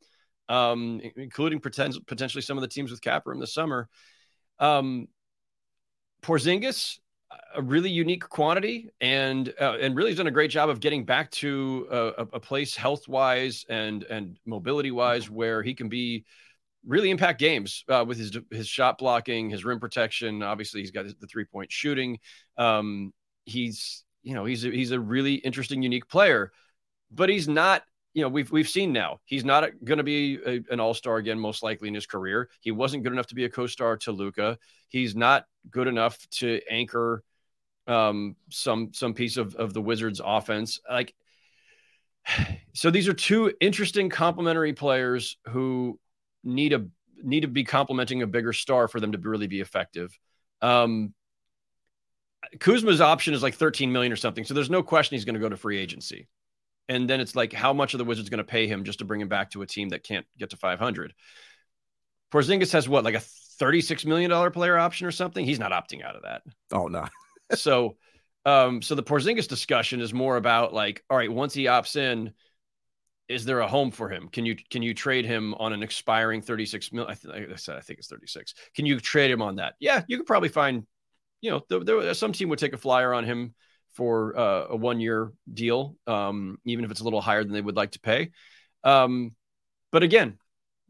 um, 0.48 1.00
including 1.16 1.60
poten- 1.60 2.06
potentially 2.06 2.42
some 2.42 2.58
of 2.58 2.62
the 2.62 2.68
teams 2.68 2.90
with 2.90 3.00
cap 3.00 3.26
room 3.26 3.40
this 3.40 3.54
summer. 3.54 3.88
Um, 4.58 5.08
Porzingis, 6.22 6.98
a 7.54 7.62
really 7.62 7.90
unique 7.90 8.28
quantity, 8.28 8.90
and 9.00 9.52
uh, 9.60 9.76
and 9.80 9.94
really 9.94 10.10
has 10.10 10.18
done 10.18 10.26
a 10.26 10.32
great 10.32 10.50
job 10.50 10.70
of 10.70 10.80
getting 10.80 11.04
back 11.04 11.30
to 11.32 11.86
a, 11.90 12.26
a 12.32 12.40
place 12.40 12.74
health 12.74 13.06
wise 13.06 13.64
and 13.68 14.02
and 14.04 14.38
mobility 14.44 14.90
wise 14.90 15.30
where 15.30 15.62
he 15.62 15.74
can 15.74 15.88
be 15.88 16.24
really 16.86 17.10
impact 17.10 17.38
games 17.38 17.84
uh, 17.88 18.04
with 18.06 18.18
his 18.18 18.36
his 18.50 18.66
shot 18.66 18.98
blocking, 18.98 19.50
his 19.50 19.64
rim 19.64 19.80
protection. 19.80 20.42
Obviously, 20.42 20.80
he's 20.80 20.90
got 20.90 21.06
the 21.20 21.26
three 21.26 21.44
point 21.44 21.70
shooting. 21.70 22.18
Um, 22.56 23.12
he's 23.44 24.04
you 24.22 24.34
know 24.34 24.44
he's 24.44 24.64
a, 24.64 24.70
he's 24.70 24.90
a 24.90 25.00
really 25.00 25.34
interesting, 25.34 25.82
unique 25.82 26.08
player 26.08 26.52
but 27.10 27.28
he's 27.28 27.48
not 27.48 27.82
you 28.12 28.22
know 28.22 28.28
we've 28.28 28.50
we've 28.50 28.68
seen 28.68 28.92
now 28.92 29.20
he's 29.24 29.44
not 29.44 29.68
going 29.84 29.98
to 29.98 30.04
be 30.04 30.38
a, 30.46 30.60
an 30.70 30.80
all-star 30.80 31.16
again 31.16 31.38
most 31.38 31.62
likely 31.62 31.88
in 31.88 31.94
his 31.94 32.06
career. 32.06 32.48
He 32.60 32.70
wasn't 32.70 33.02
good 33.02 33.12
enough 33.12 33.26
to 33.28 33.34
be 33.34 33.44
a 33.44 33.50
co-star 33.50 33.96
to 33.98 34.12
Luka 34.12 34.58
he's 34.94 35.16
not 35.16 35.44
good 35.70 35.88
enough 35.88 36.16
to 36.30 36.60
anchor 36.70 37.24
um, 37.88 38.36
some 38.48 38.92
some 38.94 39.12
piece 39.12 39.36
of 39.36 39.56
of 39.56 39.74
the 39.74 39.82
wizards 39.82 40.20
offense. 40.24 40.80
Like 40.88 41.14
so 42.74 42.90
these 42.90 43.08
are 43.08 43.12
two 43.12 43.52
interesting 43.60 44.08
complementary 44.08 44.72
players 44.72 45.36
who 45.48 45.98
need 46.44 46.72
a 46.72 46.86
need 47.24 47.40
to 47.40 47.48
be 47.48 47.64
complementing 47.64 48.22
a 48.22 48.26
bigger 48.26 48.52
star 48.52 48.86
for 48.86 49.00
them 49.00 49.10
to 49.12 49.18
really 49.18 49.48
be 49.48 49.60
effective. 49.60 50.16
Um 50.62 51.12
Kuzma's 52.58 53.00
option 53.00 53.34
is 53.34 53.42
like 53.42 53.54
13 53.54 53.90
million 53.90 54.12
or 54.12 54.16
something 54.16 54.44
so 54.44 54.52
there's 54.52 54.68
no 54.68 54.82
question 54.82 55.16
he's 55.16 55.24
going 55.24 55.34
to 55.34 55.40
go 55.40 55.48
to 55.48 55.56
free 55.56 55.78
agency 55.78 56.28
and 56.88 57.08
then 57.08 57.20
it's 57.20 57.34
like 57.34 57.52
how 57.52 57.72
much 57.72 57.94
are 57.94 57.98
the 57.98 58.04
Wizards 58.04 58.28
going 58.28 58.38
to 58.38 58.44
pay 58.44 58.66
him 58.66 58.84
just 58.84 58.98
to 58.98 59.04
bring 59.04 59.20
him 59.20 59.28
back 59.28 59.50
to 59.50 59.62
a 59.62 59.66
team 59.66 59.90
that 59.90 60.02
can't 60.02 60.26
get 60.38 60.50
to 60.50 60.56
500? 60.56 61.14
Porzingis 62.32 62.72
has 62.72 62.88
what, 62.88 63.04
like 63.04 63.14
a 63.14 63.22
$36 63.60 64.04
million 64.04 64.50
player 64.52 64.76
option 64.76 65.06
or 65.06 65.12
something? 65.12 65.44
He's 65.44 65.58
not 65.60 65.72
opting 65.72 66.04
out 66.04 66.16
of 66.16 66.22
that. 66.22 66.42
Oh, 66.72 66.88
no. 66.88 67.06
so, 67.54 67.96
um, 68.44 68.82
so 68.82 68.94
the 68.94 69.02
Porzingis 69.02 69.48
discussion 69.48 70.00
is 70.00 70.12
more 70.12 70.36
about 70.36 70.74
like, 70.74 71.02
all 71.08 71.16
right, 71.16 71.32
once 71.32 71.54
he 71.54 71.64
opts 71.64 71.96
in, 71.96 72.32
is 73.28 73.44
there 73.44 73.60
a 73.60 73.68
home 73.68 73.90
for 73.90 74.10
him? 74.10 74.28
Can 74.28 74.44
you 74.44 74.54
can 74.54 74.82
you 74.82 74.92
trade 74.92 75.24
him 75.24 75.54
on 75.54 75.72
an 75.72 75.82
expiring 75.82 76.42
36 76.42 76.92
mil? 76.92 77.06
I, 77.08 77.14
th- 77.14 77.50
I 77.52 77.56
said 77.56 77.76
I 77.76 77.80
think 77.80 77.98
it's 77.98 78.08
36. 78.08 78.52
Can 78.76 78.84
you 78.84 79.00
trade 79.00 79.30
him 79.30 79.40
on 79.40 79.56
that? 79.56 79.74
Yeah, 79.80 80.02
you 80.08 80.18
could 80.18 80.26
probably 80.26 80.50
find, 80.50 80.86
you 81.40 81.50
know, 81.50 81.62
there, 81.70 81.80
there, 81.80 82.14
some 82.14 82.32
team 82.32 82.50
would 82.50 82.58
take 82.58 82.74
a 82.74 82.78
flyer 82.78 83.14
on 83.14 83.24
him 83.24 83.54
for 83.94 84.36
uh, 84.36 84.66
a 84.70 84.76
one 84.76 85.00
year 85.00 85.32
deal, 85.52 85.96
um, 86.06 86.58
even 86.64 86.84
if 86.84 86.90
it's 86.90 87.00
a 87.00 87.04
little 87.04 87.20
higher 87.20 87.44
than 87.44 87.52
they 87.52 87.60
would 87.60 87.76
like 87.76 87.92
to 87.92 88.00
pay. 88.00 88.30
Um, 88.82 89.34
but 89.92 90.02
again, 90.02 90.38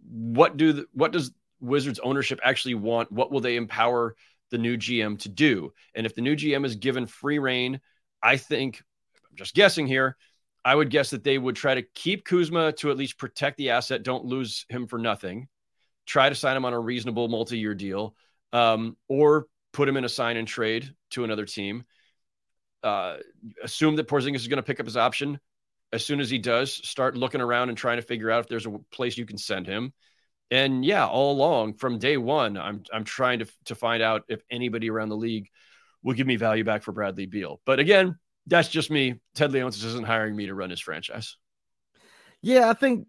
what 0.08 0.56
do 0.56 0.72
the, 0.72 0.86
what 0.92 1.12
does 1.12 1.30
Wizards 1.60 2.00
ownership 2.02 2.40
actually 2.42 2.74
want? 2.74 3.12
What 3.12 3.30
will 3.30 3.40
they 3.40 3.56
empower 3.56 4.16
the 4.50 4.58
new 4.58 4.76
GM 4.76 5.18
to 5.20 5.28
do? 5.28 5.72
And 5.94 6.06
if 6.06 6.14
the 6.14 6.22
new 6.22 6.36
GM 6.36 6.64
is 6.64 6.76
given 6.76 7.06
free 7.06 7.38
reign, 7.38 7.80
I 8.22 8.36
think 8.36 8.82
I'm 9.30 9.36
just 9.36 9.54
guessing 9.54 9.86
here. 9.86 10.16
I 10.64 10.74
would 10.74 10.88
guess 10.88 11.10
that 11.10 11.24
they 11.24 11.36
would 11.36 11.56
try 11.56 11.74
to 11.74 11.82
keep 11.94 12.24
Kuzma 12.24 12.72
to 12.72 12.90
at 12.90 12.96
least 12.96 13.18
protect 13.18 13.58
the 13.58 13.70
asset, 13.70 14.02
don't 14.02 14.24
lose 14.24 14.64
him 14.70 14.86
for 14.86 14.98
nothing. 14.98 15.48
Try 16.06 16.30
to 16.30 16.34
sign 16.34 16.56
him 16.56 16.64
on 16.64 16.72
a 16.72 16.80
reasonable 16.80 17.28
multi-year 17.28 17.74
deal, 17.74 18.14
um, 18.54 18.96
or 19.08 19.46
put 19.74 19.88
him 19.88 19.98
in 19.98 20.04
a 20.04 20.08
sign 20.08 20.38
and 20.38 20.48
trade 20.48 20.90
to 21.10 21.24
another 21.24 21.44
team 21.44 21.84
uh, 22.84 23.16
assume 23.62 23.96
that 23.96 24.06
Porzingis 24.06 24.36
is 24.36 24.48
going 24.48 24.58
to 24.58 24.62
pick 24.62 24.78
up 24.78 24.86
his 24.86 24.96
option. 24.96 25.40
As 25.92 26.04
soon 26.04 26.20
as 26.20 26.28
he 26.28 26.38
does, 26.38 26.72
start 26.72 27.16
looking 27.16 27.40
around 27.40 27.68
and 27.68 27.78
trying 27.78 27.96
to 27.96 28.02
figure 28.02 28.30
out 28.30 28.40
if 28.40 28.48
there's 28.48 28.66
a 28.66 28.78
place 28.90 29.16
you 29.16 29.26
can 29.26 29.38
send 29.38 29.66
him. 29.66 29.92
And 30.50 30.84
yeah, 30.84 31.06
all 31.06 31.32
along 31.32 31.74
from 31.74 31.98
day 31.98 32.16
one, 32.16 32.56
I'm 32.56 32.82
I'm 32.92 33.04
trying 33.04 33.40
to 33.40 33.46
to 33.66 33.74
find 33.74 34.02
out 34.02 34.24
if 34.28 34.42
anybody 34.50 34.90
around 34.90 35.08
the 35.08 35.16
league 35.16 35.48
will 36.02 36.14
give 36.14 36.26
me 36.26 36.36
value 36.36 36.64
back 36.64 36.82
for 36.82 36.92
Bradley 36.92 37.26
Beal. 37.26 37.60
But 37.64 37.80
again, 37.80 38.18
that's 38.46 38.68
just 38.68 38.90
me. 38.90 39.20
Ted 39.34 39.52
Leonsis 39.52 39.84
isn't 39.84 40.06
hiring 40.06 40.36
me 40.36 40.46
to 40.46 40.54
run 40.54 40.70
his 40.70 40.80
franchise. 40.80 41.36
Yeah, 42.42 42.68
I 42.68 42.74
think 42.74 43.06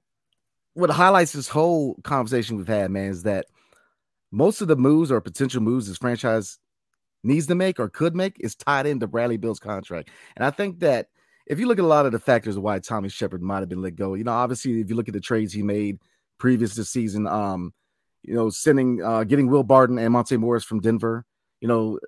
what 0.74 0.90
highlights 0.90 1.34
this 1.34 1.50
whole 1.50 1.96
conversation 2.04 2.58
we've 2.58 2.68
had, 2.68 2.90
man, 2.92 3.10
is 3.10 3.24
that 3.24 3.48
most 4.32 4.62
of 4.62 4.68
the 4.68 4.76
moves 4.76 5.12
or 5.12 5.20
potential 5.22 5.62
moves 5.62 5.88
this 5.88 5.98
franchise 5.98 6.58
needs 7.26 7.48
to 7.48 7.56
make 7.56 7.80
or 7.80 7.90
could 7.90 8.16
make 8.16 8.38
is 8.40 8.56
tied 8.56 8.86
into 8.86 9.08
Bradley 9.08 9.38
Beal's 9.38 9.60
contract. 9.60 10.10
And 10.36 10.46
I 10.46 10.52
think 10.52 10.80
that 10.80 11.08
if 11.48 11.60
you 11.60 11.68
look 11.68 11.80
at 11.80 11.86
a 11.86 11.88
lot 11.88 12.06
of 12.06 12.12
the 12.12 12.20
factors 12.20 12.56
of 12.56 12.64
why 12.64 12.80
Tommy 12.80 13.10
Sheppard 13.10 13.42
might 13.42 13.60
have 13.60 13.70
been 13.70 13.82
let 13.82 13.96
go, 13.96 14.14
you 14.14 14.24
know, 14.24 14.32
obviously 14.32 14.80
if 14.80 14.90
you 14.90 14.96
look 14.96 15.08
at 15.08 15.14
the 15.14 15.20
trades 15.20 15.54
he 15.54 15.62
made 15.62 16.00
previous 16.38 16.76
this 16.76 16.90
season, 16.90 17.28
um, 17.28 17.74
you 18.24 18.34
know, 18.34 18.50
sending 18.50 19.04
uh 19.04 19.24
getting 19.24 19.48
Will 19.48 19.64
Barton 19.64 19.98
and 20.00 20.12
Monte 20.14 20.38
Morris 20.38 20.64
from 20.64 20.80
Denver, 20.80 21.26
you 21.62 21.68
know, 21.68 22.00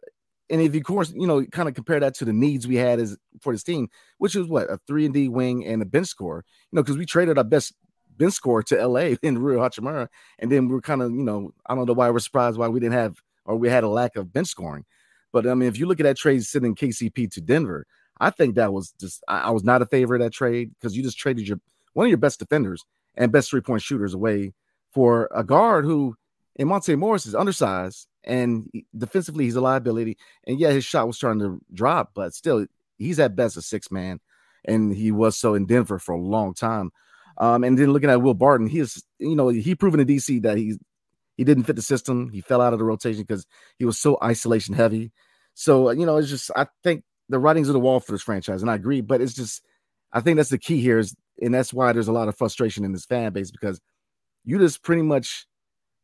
and 0.49 0.61
if 0.61 0.73
you 0.73 0.81
course, 0.81 1.11
you 1.15 1.27
know, 1.27 1.45
kind 1.45 1.67
of 1.67 1.75
compare 1.75 1.99
that 1.99 2.15
to 2.15 2.25
the 2.25 2.33
needs 2.33 2.67
we 2.67 2.75
had 2.75 2.99
as 2.99 3.17
for 3.41 3.53
this 3.53 3.63
team, 3.63 3.89
which 4.17 4.35
was 4.35 4.47
what 4.47 4.71
a 4.71 4.79
three 4.87 5.05
and 5.05 5.13
D 5.13 5.29
wing 5.29 5.65
and 5.65 5.81
a 5.81 5.85
bench 5.85 6.07
score, 6.07 6.45
you 6.71 6.75
know, 6.75 6.83
because 6.83 6.97
we 6.97 7.05
traded 7.05 7.37
our 7.37 7.43
best 7.43 7.73
bench 8.15 8.33
score 8.33 8.63
to 8.63 8.87
LA 8.87 9.15
in 9.21 9.37
Rui 9.37 9.57
Hachimura, 9.57 10.07
and 10.39 10.51
then 10.51 10.67
we're 10.67 10.81
kind 10.81 11.01
of, 11.01 11.11
you 11.11 11.23
know, 11.23 11.53
I 11.65 11.75
don't 11.75 11.85
know 11.85 11.93
why 11.93 12.09
we're 12.09 12.19
surprised 12.19 12.57
why 12.57 12.67
we 12.67 12.79
didn't 12.79 12.93
have 12.93 13.21
or 13.45 13.55
we 13.55 13.69
had 13.69 13.83
a 13.83 13.89
lack 13.89 14.15
of 14.15 14.31
bench 14.31 14.47
scoring. 14.49 14.85
But 15.33 15.47
I 15.47 15.53
mean, 15.53 15.69
if 15.69 15.77
you 15.77 15.85
look 15.85 15.99
at 15.99 16.03
that 16.03 16.17
trade 16.17 16.43
sending 16.45 16.75
KCP 16.75 17.31
to 17.31 17.41
Denver, 17.41 17.85
I 18.19 18.29
think 18.29 18.55
that 18.55 18.73
was 18.73 18.93
just 18.99 19.23
I, 19.27 19.41
I 19.41 19.49
was 19.51 19.63
not 19.63 19.81
a 19.81 19.85
favor 19.85 20.15
of 20.15 20.21
that 20.21 20.33
trade 20.33 20.71
because 20.73 20.95
you 20.95 21.03
just 21.03 21.17
traded 21.17 21.47
your 21.47 21.59
one 21.93 22.05
of 22.05 22.09
your 22.09 22.17
best 22.17 22.39
defenders 22.39 22.85
and 23.15 23.31
best 23.31 23.49
three 23.49 23.61
point 23.61 23.81
shooters 23.81 24.13
away 24.13 24.53
for 24.93 25.29
a 25.33 25.43
guard 25.43 25.85
who 25.85 26.15
in 26.55 26.67
Monte 26.67 26.95
Morris 26.95 27.25
is 27.25 27.35
undersized 27.35 28.07
and 28.23 28.69
defensively 28.95 29.45
he's 29.45 29.55
a 29.55 29.61
liability. 29.61 30.17
And 30.45 30.59
yeah, 30.59 30.71
his 30.71 30.85
shot 30.85 31.07
was 31.07 31.15
starting 31.15 31.39
to 31.39 31.59
drop, 31.73 32.11
but 32.13 32.33
still 32.33 32.65
he's 32.97 33.19
at 33.19 33.35
best 33.35 33.57
a 33.57 33.61
six 33.61 33.89
man, 33.89 34.19
and 34.65 34.93
he 34.93 35.11
was 35.11 35.37
so 35.37 35.53
in 35.55 35.65
Denver 35.65 35.99
for 35.99 36.13
a 36.13 36.21
long 36.21 36.53
time. 36.53 36.91
Um, 37.39 37.63
and 37.63 37.77
then 37.77 37.93
looking 37.93 38.09
at 38.09 38.21
Will 38.21 38.33
Barton, 38.33 38.67
he 38.67 38.79
is 38.79 39.03
you 39.19 39.35
know 39.35 39.49
he 39.49 39.75
proven 39.75 39.99
in 39.99 40.07
DC 40.07 40.41
that 40.43 40.57
he's 40.57 40.77
he 41.37 41.43
didn't 41.43 41.63
fit 41.63 41.75
the 41.75 41.81
system. 41.81 42.29
He 42.29 42.41
fell 42.41 42.61
out 42.61 42.73
of 42.73 42.79
the 42.79 42.85
rotation 42.85 43.21
because 43.21 43.45
he 43.77 43.85
was 43.85 43.97
so 43.97 44.17
isolation 44.21 44.73
heavy. 44.75 45.11
So 45.53 45.89
uh, 45.89 45.91
you 45.91 46.05
know, 46.05 46.17
it's 46.17 46.29
just 46.29 46.51
I 46.55 46.67
think 46.83 47.03
the 47.29 47.39
writings 47.39 47.69
on 47.69 47.73
the 47.73 47.79
wall 47.79 47.99
for 47.99 48.11
this 48.11 48.23
franchise, 48.23 48.61
and 48.61 48.69
I 48.69 48.75
agree. 48.75 49.01
But 49.01 49.21
it's 49.21 49.33
just 49.33 49.63
I 50.11 50.19
think 50.21 50.37
that's 50.37 50.49
the 50.49 50.57
key 50.57 50.81
here 50.81 50.99
is, 50.99 51.15
and 51.41 51.53
that's 51.53 51.73
why 51.73 51.93
there's 51.93 52.07
a 52.07 52.13
lot 52.13 52.27
of 52.27 52.37
frustration 52.37 52.83
in 52.83 52.91
this 52.91 53.05
fan 53.05 53.31
base 53.31 53.51
because 53.51 53.79
you 54.43 54.57
just 54.57 54.83
pretty 54.83 55.03
much 55.03 55.45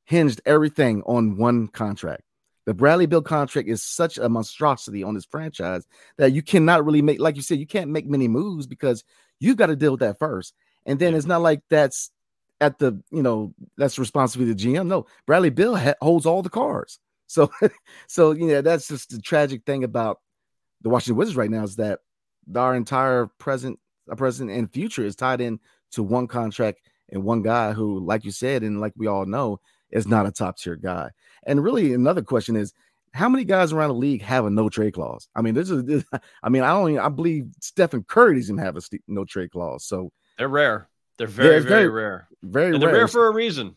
hinged 0.05 0.41
everything 0.45 1.01
on 1.05 1.37
one 1.37 1.67
contract. 1.67 2.23
The 2.65 2.73
Bradley 2.73 3.07
Beal 3.07 3.21
contract 3.21 3.67
is 3.67 3.83
such 3.83 4.17
a 4.17 4.29
monstrosity 4.29 5.03
on 5.03 5.15
this 5.15 5.25
franchise 5.25 5.85
that 6.17 6.31
you 6.31 6.41
cannot 6.41 6.85
really 6.85 7.01
make, 7.01 7.19
like 7.19 7.35
you 7.35 7.41
said, 7.41 7.59
you 7.59 7.67
can't 7.67 7.91
make 7.91 8.05
many 8.05 8.27
moves 8.27 8.67
because 8.67 9.03
you've 9.39 9.57
got 9.57 9.67
to 9.67 9.75
deal 9.75 9.91
with 9.91 9.99
that 9.99 10.19
first. 10.19 10.53
And 10.85 10.99
then 10.99 11.13
it's 11.13 11.25
not 11.25 11.41
like 11.41 11.61
that's 11.69 12.11
at 12.61 12.79
the, 12.79 13.01
you 13.11 13.21
know, 13.21 13.53
that's 13.77 13.99
responsibility 13.99 14.51
of 14.51 14.57
the 14.57 14.79
GM. 14.79 14.87
No, 14.87 15.05
Bradley 15.25 15.49
Beal 15.49 15.75
ha- 15.75 15.95
holds 16.01 16.25
all 16.25 16.41
the 16.41 16.49
cards. 16.49 16.99
So, 17.27 17.49
so 18.07 18.31
you 18.33 18.45
know, 18.47 18.61
that's 18.61 18.89
just 18.89 19.09
the 19.09 19.19
tragic 19.19 19.63
thing 19.65 19.83
about 19.83 20.19
the 20.83 20.89
Washington 20.89 21.15
Wizards 21.15 21.37
right 21.37 21.49
now 21.49 21.63
is 21.63 21.77
that 21.77 22.01
our 22.55 22.75
entire 22.75 23.25
present, 23.39 23.79
uh, 24.11 24.13
present 24.13 24.51
and 24.51 24.71
future 24.71 25.03
is 25.03 25.15
tied 25.15 25.41
in 25.41 25.59
to 25.93 26.03
one 26.03 26.27
contract 26.27 26.81
and 27.09 27.23
one 27.23 27.41
guy 27.41 27.71
who, 27.71 28.05
like 28.05 28.23
you 28.23 28.29
said, 28.29 28.61
and 28.61 28.79
like 28.79 28.93
we 28.97 29.07
all 29.07 29.25
know, 29.25 29.59
is 29.89 30.07
not 30.07 30.27
a 30.27 30.31
top 30.31 30.57
tier 30.57 30.75
guy. 30.75 31.09
And 31.47 31.63
really, 31.63 31.93
another 31.93 32.21
question 32.21 32.55
is, 32.55 32.73
how 33.13 33.29
many 33.29 33.45
guys 33.45 33.71
around 33.71 33.89
the 33.89 33.95
league 33.95 34.23
have 34.23 34.45
a 34.45 34.49
no 34.49 34.69
trade 34.69 34.93
clause? 34.93 35.27
I 35.35 35.41
mean, 35.41 35.53
this 35.53 35.69
is, 35.69 35.83
this, 35.85 36.03
I 36.43 36.49
mean, 36.49 36.63
I 36.63 36.69
don't, 36.69 36.91
even, 36.91 37.01
I 37.01 37.09
believe 37.09 37.47
Stephen 37.61 38.03
Curry 38.03 38.39
doesn't 38.39 38.57
have 38.57 38.75
a 38.75 38.81
no 39.07 39.23
trade 39.23 39.51
clause. 39.51 39.85
So 39.85 40.11
they're 40.37 40.47
rare. 40.47 40.89
They're 41.17 41.27
very, 41.27 41.59
very, 41.59 41.63
very, 41.63 41.87
rare. 41.87 42.27
Very 42.41 42.73
and 42.73 42.83
rare. 42.83 42.91
They're 42.91 43.01
rare 43.01 43.07
for 43.07 43.27
a 43.27 43.33
reason. 43.33 43.75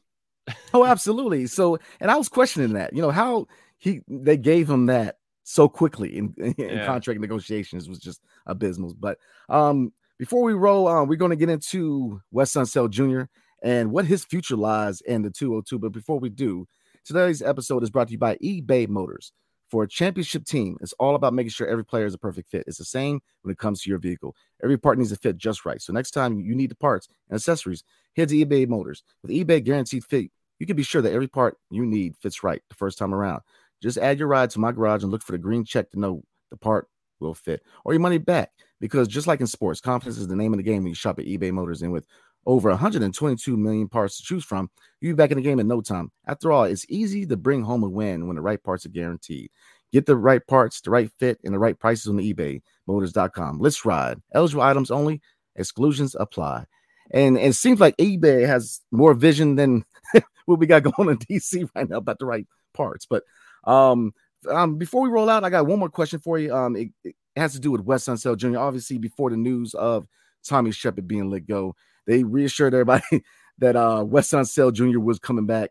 oh, 0.75 0.85
absolutely. 0.85 1.47
So, 1.47 1.79
and 2.01 2.11
I 2.11 2.17
was 2.17 2.29
questioning 2.29 2.75
that, 2.75 2.93
you 2.93 3.03
know, 3.03 3.11
how 3.11 3.47
he 3.79 4.01
they 4.09 4.37
gave 4.37 4.71
him 4.71 4.87
that 4.87 5.19
so 5.43 5.69
quickly 5.69 6.17
in, 6.17 6.35
in 6.39 6.55
yeah. 6.59 6.87
contract 6.87 7.21
negotiations 7.21 7.89
was 7.89 7.99
just 7.99 8.21
abysmal. 8.47 8.95
But 8.99 9.19
um, 9.49 9.93
before 10.19 10.43
we 10.43 10.55
roll 10.55 10.89
on, 10.89 11.09
we're 11.09 11.17
going 11.17 11.31
to 11.31 11.37
get 11.37 11.51
into 11.51 12.21
Wes 12.31 12.53
Unseld 12.53 12.91
Jr. 12.91 13.25
and 13.63 13.93
what 13.93 14.07
his 14.07 14.25
future 14.25 14.57
lies 14.57 15.01
in 15.03 15.23
the 15.23 15.31
202. 15.31 15.79
But 15.79 15.93
before 15.93 16.19
we 16.19 16.31
do, 16.31 16.67
today's 17.05 17.43
episode 17.43 17.83
is 17.83 17.91
brought 17.91 18.09
to 18.09 18.13
you 18.13 18.19
by 18.19 18.37
eBay 18.37 18.89
Motors. 18.89 19.33
For 19.69 19.83
a 19.83 19.89
championship 19.89 20.45
team, 20.45 20.77
it's 20.81 20.93
all 20.95 21.17
about 21.17 21.35
making 21.35 21.51
sure 21.51 21.67
every 21.67 21.85
player 21.85 22.07
is 22.07 22.15
a 22.15 22.19
perfect 22.19 22.51
fit. 22.51 22.65
It's 22.67 22.79
the 22.79 22.85
same 22.85 23.21
when 23.43 23.53
it 23.53 23.59
comes 23.59 23.83
to 23.83 23.91
your 23.91 23.99
vehicle. 23.99 24.37
Every 24.63 24.79
part 24.79 24.97
needs 24.97 25.11
to 25.11 25.17
fit 25.17 25.37
just 25.37 25.65
right. 25.65 25.83
So 25.83 25.93
next 25.93 26.13
time 26.13 26.41
you 26.41 26.55
need 26.55 26.71
the 26.71 26.77
parts 26.77 27.09
and 27.29 27.37
accessories, 27.37 27.83
head 28.17 28.29
to 28.29 28.37
eBay 28.37 28.69
Motors. 28.69 29.03
With 29.23 29.33
eBay 29.33 29.65
Guaranteed 29.65 30.05
Fit, 30.05 30.31
you 30.59 30.67
can 30.67 30.77
be 30.77 30.85
sure 30.85 31.03
that 31.03 31.13
every 31.13 31.29
part 31.29 31.59
you 31.71 31.85
need 31.85 32.17
fits 32.17 32.43
right 32.43 32.63
the 32.69 32.77
first 32.77 32.97
time 32.97 33.13
around. 33.13 33.43
Just 33.83 33.99
add 33.99 34.19
your 34.19 34.29
ride 34.29 34.51
to 34.51 34.61
my 34.61 34.73
garage 34.73 35.03
and 35.03 35.11
look 35.11 35.23
for 35.23 35.33
the 35.33 35.39
green 35.39 35.65
check 35.65 35.91
to 35.91 35.99
know 35.99 36.23
the 36.51 36.57
part 36.57 36.89
will 37.19 37.35
fit 37.35 37.63
or 37.85 37.93
your 37.93 38.01
money 38.01 38.19
back. 38.19 38.53
Because 38.81 39.09
just 39.09 39.27
like 39.27 39.41
in 39.41 39.47
sports, 39.47 39.81
confidence 39.81 40.19
is 40.19 40.29
the 40.29 40.37
name 40.37 40.53
of 40.53 40.59
the 40.59 40.63
game 40.63 40.83
when 40.83 40.91
you 40.91 40.95
shop 40.95 41.19
at 41.19 41.25
eBay 41.25 41.51
Motors. 41.51 41.83
And 41.83 41.93
with 41.93 42.07
over 42.47 42.71
122 42.71 43.57
million 43.57 43.89
parts 43.89 44.17
to 44.17 44.23
choose 44.23 44.45
from, 44.45 44.71
you'll 45.01 45.15
be 45.15 45.17
back 45.17 45.31
in 45.31 45.37
the 45.37 45.43
game 45.43 45.59
in 45.59 45.69
no 45.69 45.81
time. 45.81 46.11
After 46.27 46.53
all, 46.53 46.65
it's 46.65 46.87
easy 46.89 47.27
to 47.27 47.37
bring 47.37 47.63
home 47.63 47.83
a 47.83 47.89
win 47.89 48.27
when 48.27 48.37
the 48.37 48.43
right 48.43 48.63
parts 48.63 48.87
are 48.87 48.91
guaranteed. 48.91 49.51
Get 49.93 50.07
the 50.07 50.17
right 50.17 50.45
parts, 50.47 50.81
the 50.81 50.91
right 50.91 51.11
fit, 51.19 51.39
and 51.45 51.55
the 51.55 51.59
right 51.59 51.79
prices 51.79 52.09
on 52.09 52.17
eBay 52.17 52.61
Motors.com. 52.87 53.59
Let's 53.59 53.85
ride. 53.85 54.21
Eligible 54.33 54.63
items 54.63 54.91
only, 54.91 55.21
exclusions 55.57 56.15
apply. 56.19 56.67
And, 57.11 57.37
and 57.37 57.49
it 57.49 57.55
seems 57.55 57.81
like 57.81 57.97
eBay 57.97 58.47
has 58.47 58.81
more 58.91 59.15
vision 59.15 59.57
than 59.57 59.85
what 60.47 60.59
we 60.59 60.67
got 60.67 60.83
going 60.83 61.11
in 61.11 61.19
DC 61.19 61.69
right 61.75 61.89
now 61.89 61.97
about 61.99 62.19
the 62.19 62.27
right 62.27 62.47
parts. 62.75 63.07
But 63.07 63.23
um, 63.65 64.13
um, 64.49 64.77
before 64.77 65.03
we 65.03 65.09
roll 65.09 65.29
out, 65.29 65.45
I 65.45 65.51
got 65.51 65.67
one 65.67 65.79
more 65.79 65.89
question 65.89 66.21
for 66.21 66.39
you. 66.39 66.55
Um, 66.55 66.77
it, 66.77 66.89
it 67.05 67.15
has 67.37 67.53
to 67.53 67.61
do 67.61 67.71
with 67.71 67.83
Wes 67.83 68.05
Unseld 68.07 68.39
Jr. 68.39 68.59
Obviously, 68.59 68.99
before 68.99 69.31
the 69.31 69.37
news 69.37 69.75
of 69.75 70.07
Tommy 70.45 70.73
Sheppard 70.73 71.09
being 71.09 71.31
let 71.31 71.47
go, 71.47 71.75
they 72.07 72.25
reassured 72.25 72.75
everybody 72.75 73.25
that 73.59 73.77
uh 73.77 74.05
Unseld 74.05 74.75
Jr. 74.75 74.99
was 74.99 75.19
coming 75.19 75.47
back 75.47 75.71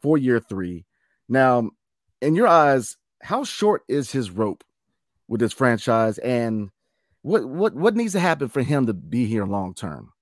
for 0.00 0.18
year 0.18 0.40
three. 0.40 0.84
Now, 1.28 1.70
in 2.20 2.34
your 2.34 2.48
eyes, 2.48 2.96
how 3.22 3.44
short 3.44 3.82
is 3.88 4.10
his 4.10 4.30
rope 4.30 4.64
with 5.28 5.40
this 5.40 5.52
franchise, 5.52 6.18
and 6.18 6.70
what 7.22 7.44
what 7.46 7.74
what 7.74 7.96
needs 7.96 8.12
to 8.12 8.20
happen 8.20 8.48
for 8.48 8.62
him 8.62 8.86
to 8.86 8.94
be 8.94 9.26
here 9.26 9.44
long 9.44 9.74
term? 9.74 10.12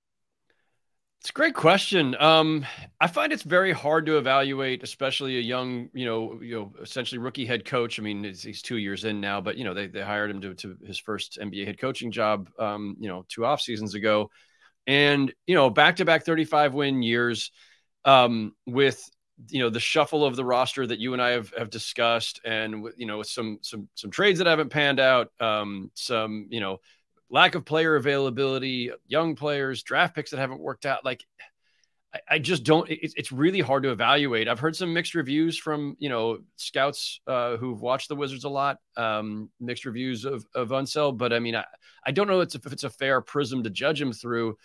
It's 1.21 1.31
a 1.31 1.33
great 1.33 1.53
question. 1.53 2.15
Um, 2.17 2.65
I 3.01 3.07
find 3.07 3.33
it's 3.33 3.43
very 3.43 3.73
hard 3.73 4.05
to 4.05 4.17
evaluate, 4.17 4.83
especially 4.83 5.37
a 5.37 5.41
young, 5.41 5.89
you 5.93 6.05
know, 6.05 6.39
you 6.41 6.55
know, 6.55 6.73
essentially 6.81 7.19
rookie 7.19 7.45
head 7.45 7.65
coach. 7.65 7.99
I 7.99 8.03
mean, 8.03 8.23
he's 8.23 8.61
two 8.61 8.77
years 8.77 9.03
in 9.03 9.19
now, 9.19 9.41
but 9.41 9.57
you 9.57 9.65
know, 9.65 9.73
they 9.73 9.87
they 9.87 10.01
hired 10.01 10.31
him 10.31 10.39
to, 10.41 10.53
to 10.53 10.77
his 10.85 10.97
first 10.97 11.37
NBA 11.41 11.65
head 11.65 11.77
coaching 11.77 12.11
job, 12.11 12.49
um, 12.57 12.95
you 13.01 13.09
know, 13.09 13.25
two 13.27 13.45
off 13.45 13.59
seasons 13.59 13.95
ago, 13.95 14.31
and 14.89 15.31
you 15.45 15.53
know, 15.53 15.69
back 15.69 15.97
to 15.97 16.05
back 16.05 16.25
thirty 16.25 16.45
five 16.45 16.73
win 16.73 17.03
years, 17.03 17.51
um, 18.05 18.55
with 18.65 18.99
you 19.47 19.59
know 19.59 19.69
the 19.69 19.79
shuffle 19.79 20.25
of 20.25 20.35
the 20.35 20.43
roster 20.43 20.85
that 20.85 20.97
you 20.97 21.13
and 21.13 21.21
I 21.21 21.29
have, 21.29 21.53
have 21.55 21.69
discussed, 21.69 22.41
and 22.43 22.87
you 22.97 23.05
know, 23.05 23.19
with 23.19 23.27
some 23.27 23.59
some 23.61 23.87
some 23.93 24.09
trades 24.09 24.39
that 24.39 24.47
haven't 24.47 24.69
panned 24.69 24.99
out, 24.99 25.31
um, 25.39 25.91
some 25.93 26.47
you 26.49 26.59
know 26.59 26.79
lack 27.29 27.53
of 27.53 27.65
player 27.65 27.95
availability, 27.97 28.89
young 29.07 29.35
players, 29.35 29.83
draft 29.83 30.15
picks 30.15 30.31
that 30.31 30.39
haven't 30.39 30.59
worked 30.59 30.87
out. 30.87 31.05
Like, 31.05 31.23
I, 32.27 32.39
just 32.39 32.63
don't. 32.63 32.89
It, 32.89 33.13
it's 33.15 33.31
really 33.31 33.61
hard 33.61 33.83
to 33.83 33.91
evaluate. 33.91 34.47
I've 34.47 34.59
heard 34.59 34.75
some 34.75 34.91
mixed 34.91 35.13
reviews 35.13 35.55
from 35.55 35.97
you 35.99 36.09
know 36.09 36.39
scouts 36.55 37.21
uh, 37.27 37.57
who've 37.57 37.79
watched 37.79 38.09
the 38.09 38.15
Wizards 38.15 38.43
a 38.43 38.49
lot. 38.49 38.77
Um, 38.97 39.51
mixed 39.59 39.85
reviews 39.85 40.25
of 40.25 40.47
of 40.55 40.69
Unseld, 40.69 41.19
but 41.19 41.31
I 41.31 41.37
mean, 41.37 41.55
I, 41.55 41.65
I 42.03 42.09
don't 42.09 42.27
know 42.27 42.41
if 42.41 42.55
it's 42.55 42.83
a 42.83 42.89
fair 42.89 43.21
prism 43.21 43.61
to 43.61 43.69
judge 43.69 44.01
him 44.01 44.13
through, 44.13 44.57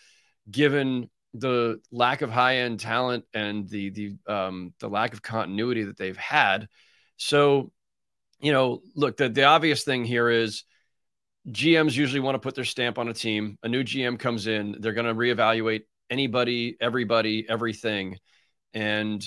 given 0.51 1.11
the 1.35 1.81
lack 1.91 2.23
of 2.23 2.31
high 2.31 2.59
end 2.59 2.81
talent 2.81 3.25
and 3.35 3.69
the 3.69 3.91
the 3.91 4.33
um, 4.33 4.73
the 4.79 4.89
lack 4.89 5.13
of 5.13 5.23
continuity 5.23 5.85
that 5.85 5.97
they've 5.97 6.17
had. 6.17 6.69
So, 7.17 7.73
you 8.41 8.53
know, 8.53 8.81
look, 8.95 9.17
the 9.17 9.29
the 9.29 9.45
obvious 9.45 9.85
thing 9.85 10.05
here 10.05 10.31
is 10.31 10.65
GMs 11.49 11.97
usually 11.97 12.21
want 12.21 12.37
to 12.37 12.39
put 12.39 12.55
their 12.55 12.65
stamp 12.65 12.99
on 12.99 13.09
a 13.09 13.15
team. 13.15 13.59
A 13.63 13.69
new 13.69 13.85
GM 13.85 14.19
comes 14.19 14.47
in, 14.47 14.77
they're 14.81 14.93
going 14.93 15.07
to 15.07 15.15
reevaluate 15.15 15.83
anybody, 16.09 16.77
everybody, 16.81 17.47
everything. 17.49 18.19
And, 18.73 19.25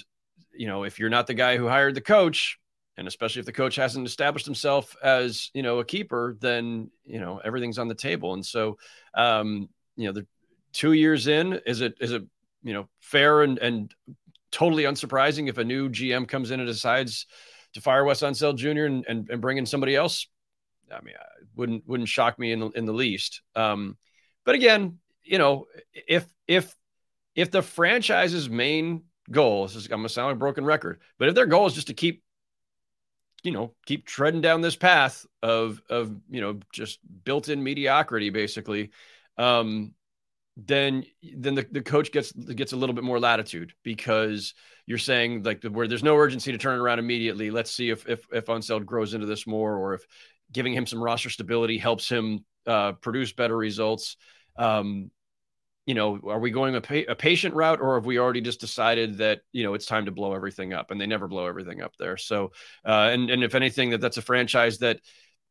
you 0.54 0.68
know, 0.68 0.84
if 0.84 1.00
you're 1.00 1.10
not 1.10 1.28
the 1.28 1.34
guy 1.34 1.58
who 1.58 1.68
hired 1.68 1.96
the 1.96 2.02
coach, 2.02 2.58
and 2.98 3.08
especially 3.08 3.42
if 3.42 3.46
the 3.46 3.54
coach 3.54 3.76
hasn't 3.76 4.08
established 4.08 4.46
himself 4.46 4.96
as, 5.04 5.52
you 5.54 5.62
know, 5.62 5.80
a 5.80 5.86
keeper, 5.86 6.36
then, 6.40 6.90
you 7.06 7.20
know, 7.20 7.40
everything's 7.44 7.78
on 7.78 7.88
the 7.88 7.96
table. 7.96 8.34
And 8.34 8.44
so, 8.44 8.80
um, 9.14 9.70
you 9.96 10.08
know, 10.08 10.14
the 10.14 10.26
two 10.78 10.94
years 10.94 11.28
in, 11.28 11.60
is 11.66 11.82
it, 11.82 11.96
is 12.00 12.12
it, 12.12 12.24
you 12.64 12.74
know, 12.74 12.88
fair 13.00 13.42
and, 13.42 13.58
and 13.58 13.94
totally 14.52 14.84
unsurprising 14.84 15.50
if 15.50 15.58
a 15.58 15.64
new 15.64 15.90
GM 15.90 16.28
comes 16.28 16.52
in 16.52 16.60
and 16.60 16.68
decides 16.68 17.26
to 17.74 17.82
fire 17.82 18.04
Wes 18.04 18.22
Unseld 18.22 18.58
Jr. 18.58 18.86
and, 18.86 19.06
and, 19.08 19.30
and 19.30 19.42
bring 19.42 19.58
in 19.58 19.66
somebody 19.66 19.96
else? 19.96 20.28
I 20.92 21.02
mean, 21.02 21.16
wouldn't 21.56 21.88
wouldn't 21.88 22.08
shock 22.08 22.40
me 22.40 22.52
in 22.52 22.60
the 22.60 22.70
in 22.70 22.86
the 22.86 22.94
least. 22.94 23.42
Um, 23.56 23.98
but 24.46 24.56
again, 24.56 25.00
you 25.24 25.38
know, 25.38 25.66
if 25.94 26.26
if 26.48 26.74
if 27.36 27.52
the 27.52 27.62
franchise's 27.62 28.50
main 28.50 29.04
goal 29.30 29.66
is 29.66 29.76
I'm 29.76 29.90
gonna 29.90 30.10
sound 30.10 30.28
like 30.28 30.36
a 30.36 30.40
broken 30.40 30.64
record, 30.64 31.02
but 31.18 31.28
if 31.28 31.36
their 31.36 31.46
goal 31.46 31.66
is 31.66 31.74
just 31.74 31.88
to 31.88 31.94
keep, 31.94 32.24
you 33.44 33.52
know, 33.52 33.74
keep 33.86 34.06
treading 34.06 34.42
down 34.42 34.62
this 34.62 34.78
path 34.78 35.26
of 35.44 35.82
of 35.90 36.16
you 36.30 36.40
know 36.40 36.60
just 36.72 37.00
built-in 37.26 37.64
mediocrity, 37.64 38.30
basically, 38.30 38.92
um, 39.38 39.94
then 40.66 41.06
then 41.36 41.54
the, 41.54 41.68
the 41.72 41.82
coach 41.82 42.12
gets 42.12 42.32
gets 42.32 42.74
a 42.74 42.76
little 42.76 42.96
bit 42.96 43.04
more 43.04 43.20
latitude 43.20 43.74
because 43.84 44.56
you're 44.88 44.98
saying 44.98 45.44
like 45.44 45.64
where 45.64 45.88
there's 45.88 46.04
no 46.04 46.16
urgency 46.16 46.52
to 46.52 46.58
turn 46.58 46.80
around 46.80 46.98
immediately. 46.98 47.52
Let's 47.52 47.72
see 47.72 47.92
if 47.92 48.08
if 48.10 48.26
if 48.34 48.46
Unseld 48.48 48.86
grows 48.86 49.14
into 49.14 49.28
this 49.28 49.46
more, 49.46 49.78
or 49.78 49.94
if 49.94 50.06
giving 50.52 50.74
him 50.74 50.88
some 50.88 51.04
roster 51.04 51.30
stability 51.30 51.78
helps 51.78 52.10
him 52.10 52.44
uh, 52.66 52.94
produce 52.94 53.34
better 53.34 53.56
results. 53.56 54.18
Um, 54.58 55.12
you 55.86 55.94
know, 55.94 56.20
are 56.26 56.40
we 56.40 56.52
going 56.52 56.76
a, 56.76 56.82
pa- 56.82 57.10
a, 57.10 57.16
patient 57.16 57.56
route 57.56 57.80
or 57.80 57.96
have 57.96 58.06
we 58.06 58.20
already 58.20 58.42
just 58.42 58.60
decided 58.60 59.20
that, 59.20 59.40
you 59.54 59.64
know, 59.64 59.74
it's 59.74 59.86
time 59.86 60.04
to 60.04 60.12
blow 60.12 60.34
everything 60.34 60.74
up 60.74 60.92
and 60.92 61.00
they 61.00 61.06
never 61.06 61.30
blow 61.30 61.46
everything 61.46 61.82
up 61.82 61.94
there. 61.98 62.18
So, 62.18 62.52
uh, 62.86 63.10
and, 63.12 63.30
and 63.30 63.42
if 63.42 63.56
anything, 63.56 63.92
that 63.92 64.02
that's 64.02 64.18
a 64.18 64.22
franchise 64.22 64.80
that, 64.80 65.00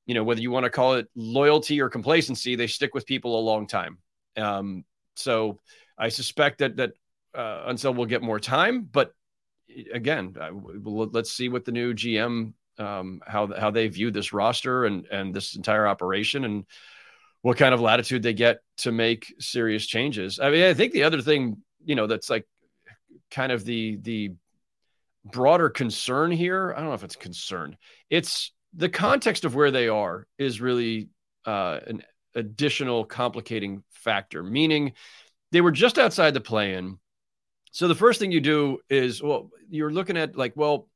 you 0.04 0.12
know, 0.12 0.24
whether 0.24 0.42
you 0.42 0.50
want 0.50 0.64
to 0.64 0.70
call 0.70 0.94
it 0.94 1.08
loyalty 1.14 1.80
or 1.80 1.88
complacency, 1.88 2.54
they 2.54 2.66
stick 2.66 2.92
with 2.92 3.06
people 3.06 3.38
a 3.38 3.40
long 3.40 3.66
time. 3.66 3.96
Um, 4.36 4.84
so 5.16 5.58
I 5.98 6.08
suspect 6.08 6.58
that, 6.58 6.76
that, 6.76 6.92
uh, 7.34 7.70
Unseld 7.70 7.96
will 7.96 8.06
get 8.06 8.22
more 8.22 8.40
time, 8.40 8.88
but 8.90 9.12
again, 9.92 10.34
uh, 10.40 10.50
let's 10.84 11.32
see 11.32 11.48
what 11.48 11.64
the 11.64 11.72
new 11.72 11.92
GM, 11.94 12.52
um, 12.78 13.22
how, 13.26 13.48
how 13.58 13.70
they 13.70 13.88
view 13.88 14.10
this 14.10 14.32
roster 14.32 14.84
and, 14.84 15.06
and 15.06 15.34
this 15.34 15.56
entire 15.56 15.86
operation 15.86 16.44
and, 16.44 16.64
what 17.46 17.58
kind 17.58 17.72
of 17.72 17.80
latitude 17.80 18.24
they 18.24 18.32
get 18.32 18.58
to 18.78 18.90
make 18.90 19.32
serious 19.38 19.86
changes. 19.86 20.40
I 20.40 20.50
mean, 20.50 20.64
I 20.64 20.74
think 20.74 20.92
the 20.92 21.04
other 21.04 21.22
thing, 21.22 21.58
you 21.84 21.94
know, 21.94 22.08
that's 22.08 22.28
like 22.28 22.44
kind 23.30 23.52
of 23.52 23.64
the 23.64 23.98
the 24.02 24.32
broader 25.24 25.68
concern 25.68 26.32
here. 26.32 26.74
I 26.74 26.80
don't 26.80 26.88
know 26.88 26.94
if 26.94 27.04
it's 27.04 27.14
concern. 27.14 27.76
It's 28.10 28.50
the 28.74 28.88
context 28.88 29.44
of 29.44 29.54
where 29.54 29.70
they 29.70 29.86
are 29.86 30.26
is 30.38 30.60
really 30.60 31.08
uh, 31.44 31.78
an 31.86 32.02
additional 32.36 33.04
complicating 33.04 33.82
factor. 33.90 34.44
Meaning, 34.44 34.92
they 35.50 35.60
were 35.60 35.72
just 35.72 35.98
outside 35.98 36.34
the 36.34 36.40
play-in. 36.40 36.98
So 37.72 37.88
the 37.88 37.94
first 37.94 38.20
thing 38.20 38.30
you 38.30 38.40
do 38.40 38.78
is, 38.88 39.22
well, 39.22 39.50
you're 39.68 39.92
looking 39.92 40.16
at 40.16 40.36
like, 40.36 40.52
well, 40.56 40.88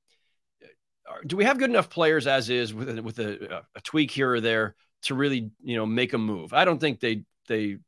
do 1.27 1.37
we 1.37 1.45
have 1.45 1.59
good 1.59 1.71
enough 1.71 1.91
players 1.91 2.27
as 2.27 2.51
is 2.51 2.73
with 2.73 3.01
with 3.01 3.19
a, 3.19 3.65
a 3.75 3.81
tweak 3.81 4.11
here 4.11 4.33
or 4.33 4.41
there 4.41 4.77
to 5.03 5.15
really, 5.15 5.51
you 5.63 5.77
know, 5.77 5.87
make 5.87 6.13
a 6.13 6.19
move. 6.19 6.53
I 6.53 6.65
don't 6.65 6.79
think 6.79 7.01
they 7.01 7.25
they 7.49 7.79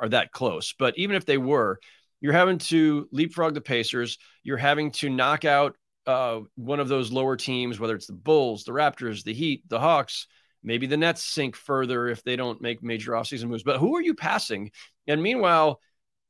are 0.00 0.08
that 0.08 0.32
close, 0.32 0.74
but 0.78 0.96
even 0.98 1.16
if 1.16 1.24
they 1.24 1.38
were, 1.38 1.78
you're 2.20 2.32
having 2.32 2.58
to 2.58 3.08
leapfrog 3.12 3.54
the 3.54 3.60
Pacers. 3.60 4.18
You're 4.42 4.58
having 4.58 4.90
to 4.92 5.08
knock 5.08 5.44
out 5.44 5.76
uh, 6.06 6.40
one 6.56 6.80
of 6.80 6.88
those 6.88 7.12
lower 7.12 7.36
teams, 7.36 7.80
whether 7.80 7.94
it's 7.94 8.06
the 8.06 8.12
Bulls, 8.12 8.64
the 8.64 8.72
Raptors, 8.72 9.24
the 9.24 9.34
Heat, 9.34 9.62
the 9.68 9.80
Hawks. 9.80 10.26
Maybe 10.62 10.86
the 10.86 10.96
Nets 10.96 11.24
sink 11.24 11.56
further 11.56 12.08
if 12.08 12.22
they 12.22 12.36
don't 12.36 12.60
make 12.60 12.82
major 12.82 13.12
offseason 13.12 13.48
moves. 13.48 13.62
But 13.62 13.78
who 13.78 13.96
are 13.96 14.02
you 14.02 14.14
passing? 14.14 14.70
And 15.06 15.22
meanwhile, 15.22 15.80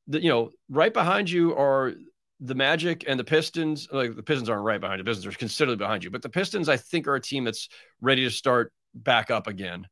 the, 0.06 0.22
you 0.22 0.28
know, 0.28 0.50
right 0.68 0.92
behind 0.92 1.30
you 1.30 1.56
are 1.56 1.94
the 2.40 2.54
Magic 2.54 3.04
and 3.06 3.18
the 3.18 3.24
Pistons. 3.24 3.88
Like 3.90 4.16
the 4.16 4.22
Pistons 4.22 4.48
aren't 4.48 4.64
right 4.64 4.80
behind 4.80 4.98
you. 4.98 5.04
The 5.04 5.10
Pistons 5.10 5.34
are 5.34 5.38
considerably 5.38 5.84
behind 5.84 6.04
you. 6.04 6.10
But 6.10 6.22
the 6.22 6.28
Pistons, 6.28 6.68
I 6.68 6.76
think, 6.76 7.06
are 7.06 7.16
a 7.16 7.20
team 7.20 7.44
that's 7.44 7.68
ready 8.00 8.24
to 8.24 8.30
start 8.30 8.72
back 8.94 9.30
up 9.30 9.46
again. 9.46 9.86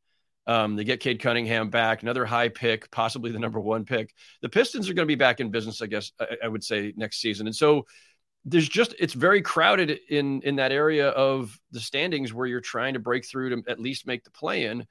Um, 0.46 0.77
they 0.77 0.85
get 0.85 1.01
Cade 1.01 1.20
Cunningham 1.20 1.68
back, 1.68 2.03
another 2.03 2.24
high 2.24 2.48
pick, 2.48 2.90
possibly 2.90 3.31
the 3.31 3.38
number 3.38 3.61
one 3.61 3.85
pick. 3.85 4.14
The 4.40 4.48
Pistons 4.48 4.88
are 4.88 4.94
going 4.94 5.07
to 5.07 5.11
be 5.11 5.14
back 5.14 5.40
in 5.40 5.51
business, 5.51 5.83
I 5.83 5.87
guess, 5.87 6.11
I, 6.18 6.37
I 6.44 6.48
would 6.48 6.64
say 6.64 6.94
next 6.96 7.20
season. 7.20 7.46
And 7.46 7.55
so 7.55 7.85
there's 8.44 8.68
just 8.68 8.94
it's 8.98 9.14
very 9.14 9.42
crowded 9.42 9.98
in 10.09 10.42
in 10.42 10.57
that 10.57 10.72
area 10.72 11.09
of 11.09 11.59
the 11.70 11.81
standings 11.81 12.33
where 12.33 12.46
you're 12.46 12.61
trying 12.61 12.94
to 12.94 13.01
break 13.01 13.27
through 13.27 13.51
to 13.51 13.70
at 13.70 13.81
least 13.81 14.07
make 14.07 14.24
the 14.24 14.31
play 14.31 14.64
in. 14.64 14.87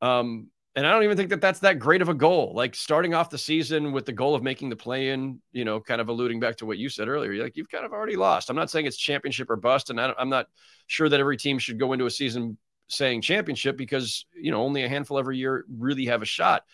Um, 0.00 0.48
and 0.74 0.86
I 0.86 0.90
don't 0.90 1.02
even 1.02 1.16
think 1.16 1.30
that 1.30 1.42
that's 1.42 1.60
that 1.60 1.78
great 1.78 2.00
of 2.00 2.08
a 2.08 2.14
goal. 2.14 2.52
Like 2.54 2.74
starting 2.74 3.12
off 3.12 3.28
the 3.28 3.36
season 3.36 3.92
with 3.92 4.06
the 4.06 4.12
goal 4.12 4.34
of 4.34 4.42
making 4.42 4.70
the 4.70 4.76
play 4.76 5.10
in, 5.10 5.40
you 5.52 5.66
know, 5.66 5.80
kind 5.80 6.00
of 6.00 6.08
alluding 6.08 6.40
back 6.40 6.56
to 6.56 6.66
what 6.66 6.78
you 6.78 6.88
said 6.88 7.08
earlier. 7.08 7.42
Like 7.42 7.56
you've 7.56 7.68
kind 7.68 7.84
of 7.84 7.92
already 7.92 8.16
lost. 8.16 8.48
I'm 8.48 8.56
not 8.56 8.70
saying 8.70 8.86
it's 8.86 8.96
championship 8.96 9.50
or 9.50 9.56
bust, 9.56 9.90
and 9.90 10.00
I 10.00 10.14
am 10.18 10.30
not 10.30 10.46
sure 10.86 11.08
that 11.08 11.20
every 11.20 11.36
team 11.36 11.58
should 11.58 11.78
go 11.78 11.92
into 11.92 12.06
a 12.06 12.10
season 12.10 12.56
saying 12.88 13.22
championship 13.22 13.76
because 13.76 14.26
you 14.34 14.50
know 14.50 14.62
only 14.62 14.84
a 14.84 14.88
handful 14.88 15.18
every 15.18 15.36
year 15.36 15.64
really 15.78 16.06
have 16.06 16.22
a 16.22 16.26
shot. 16.26 16.64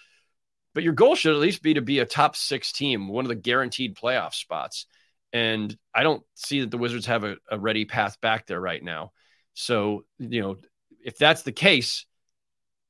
But 0.75 0.85
your 0.85 0.93
goal 0.93 1.17
should 1.17 1.35
at 1.35 1.41
least 1.41 1.63
be 1.63 1.75
to 1.75 1.83
be 1.83 1.99
a 1.99 2.07
top 2.07 2.37
six 2.37 2.71
team, 2.71 3.09
one 3.09 3.25
of 3.25 3.31
the 3.31 3.35
guaranteed 3.35 3.97
playoff 3.97 4.35
spots. 4.35 4.87
And 5.33 5.77
I 5.95 6.03
don't 6.03 6.23
see 6.35 6.61
that 6.61 6.71
the 6.71 6.79
Wizards 6.79 7.07
have 7.07 7.25
a, 7.25 7.37
a 7.51 7.59
ready 7.59 7.85
path 7.85 8.21
back 8.21 8.47
there 8.47 8.61
right 8.61 8.83
now. 8.83 9.13
So, 9.55 10.05
you 10.19 10.41
know, 10.41 10.57
if 11.05 11.19
that's 11.19 11.43
the 11.43 11.53
case, 11.53 12.07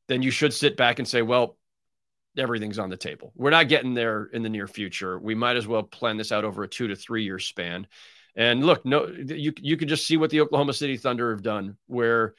then 0.09 0.23
you 0.23 0.31
should 0.31 0.53
sit 0.53 0.77
back 0.77 0.99
and 0.99 1.09
say, 1.09 1.23
well, 1.23 1.57
everything's 2.37 2.79
on 2.79 2.91
the 2.91 2.97
table. 2.97 3.33
We're 3.35 3.51
not 3.51 3.69
getting 3.69 3.95
there 3.95 4.25
in 4.33 4.43
the 4.43 4.49
near 4.49 4.67
future. 4.67 5.19
We 5.19 5.35
might 5.35 5.57
as 5.57 5.67
well 5.67 5.83
plan 5.83 6.17
this 6.17 6.33
out 6.33 6.45
over 6.45 6.63
a 6.63 6.69
two 6.69 6.89
to 6.89 6.97
three 6.97 7.25
year 7.25 7.39
span. 7.39 7.87
And 8.37 8.65
look, 8.65 8.85
no, 8.85 9.07
you 9.09 9.53
you 9.61 9.77
could 9.77 9.89
just 9.89 10.07
see 10.07 10.17
what 10.17 10.31
the 10.31 10.41
Oklahoma 10.41 10.73
City 10.73 10.97
Thunder 10.97 11.33
have 11.33 11.43
done, 11.43 11.77
where 11.87 12.35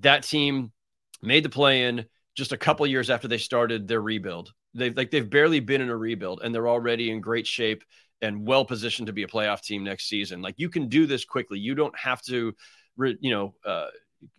that 0.00 0.22
team 0.22 0.72
made 1.20 1.44
the 1.44 1.50
play 1.50 1.84
in 1.84 2.06
just 2.34 2.52
a 2.52 2.56
couple 2.56 2.86
years 2.86 3.10
after 3.10 3.28
they 3.28 3.38
started 3.38 3.86
their 3.86 4.00
rebuild. 4.00 4.52
They've 4.74 4.96
like 4.96 5.10
they've 5.10 5.28
barely 5.28 5.60
been 5.60 5.82
in 5.82 5.90
a 5.90 5.96
rebuild 5.96 6.40
and 6.42 6.54
they're 6.54 6.68
already 6.68 7.10
in 7.10 7.20
great 7.20 7.46
shape 7.46 7.84
and 8.22 8.46
well 8.46 8.64
positioned 8.64 9.08
to 9.08 9.12
be 9.12 9.24
a 9.24 9.28
playoff 9.28 9.62
team 9.62 9.84
next 9.84 10.08
season. 10.08 10.40
Like 10.40 10.54
you 10.56 10.70
can 10.70 10.88
do 10.88 11.06
this 11.06 11.24
quickly. 11.24 11.58
You 11.58 11.74
don't 11.74 11.96
have 11.98 12.22
to, 12.22 12.54
you 12.96 13.30
know, 13.30 13.54
uh, 13.66 13.88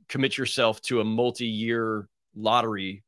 commit 0.08 0.38
yourself 0.38 0.82
to 0.84 1.02
a 1.02 1.04
multi-year 1.04 2.08
lottery, 2.36 3.04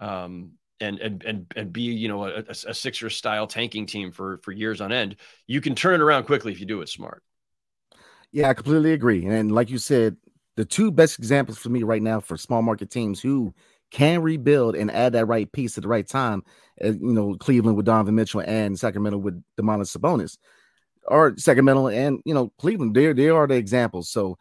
um, 0.00 0.52
and 0.80 0.98
and 1.00 1.24
and 1.24 1.52
and 1.56 1.72
be 1.72 1.82
you 1.82 2.08
know 2.08 2.24
a, 2.24 2.44
a 2.48 2.74
Sixer 2.74 3.10
style 3.10 3.46
tanking 3.46 3.86
team 3.86 4.12
for 4.12 4.38
for 4.38 4.52
years 4.52 4.80
on 4.80 4.92
end. 4.92 5.16
You 5.46 5.60
can 5.60 5.74
turn 5.74 5.94
it 5.94 6.00
around 6.00 6.24
quickly 6.24 6.52
if 6.52 6.60
you 6.60 6.66
do 6.66 6.80
it 6.82 6.88
smart. 6.88 7.22
Yeah, 8.30 8.48
I 8.50 8.54
completely 8.54 8.92
agree. 8.92 9.26
And 9.26 9.52
like 9.52 9.70
you 9.70 9.78
said, 9.78 10.16
the 10.56 10.64
two 10.64 10.90
best 10.90 11.18
examples 11.18 11.58
for 11.58 11.70
me 11.70 11.82
right 11.82 12.02
now 12.02 12.20
for 12.20 12.36
small 12.36 12.62
market 12.62 12.90
teams 12.90 13.20
who 13.20 13.54
can 13.90 14.22
rebuild 14.22 14.76
and 14.76 14.90
add 14.90 15.12
that 15.12 15.26
right 15.26 15.50
piece 15.52 15.76
at 15.78 15.82
the 15.82 15.88
right 15.88 16.06
time, 16.06 16.42
uh, 16.84 16.88
you 16.88 17.12
know, 17.12 17.36
Cleveland 17.36 17.76
with 17.76 17.86
Donovan 17.86 18.14
Mitchell 18.14 18.42
and 18.44 18.78
Sacramento 18.78 19.18
with 19.18 19.42
Domantas 19.58 19.96
Sabonis, 19.96 20.38
or 21.06 21.34
Sacramento 21.38 21.88
and 21.88 22.20
you 22.24 22.34
know 22.34 22.52
Cleveland. 22.58 22.94
They 22.94 23.12
they 23.12 23.28
are 23.30 23.46
the 23.46 23.54
examples. 23.54 24.08
So, 24.10 24.38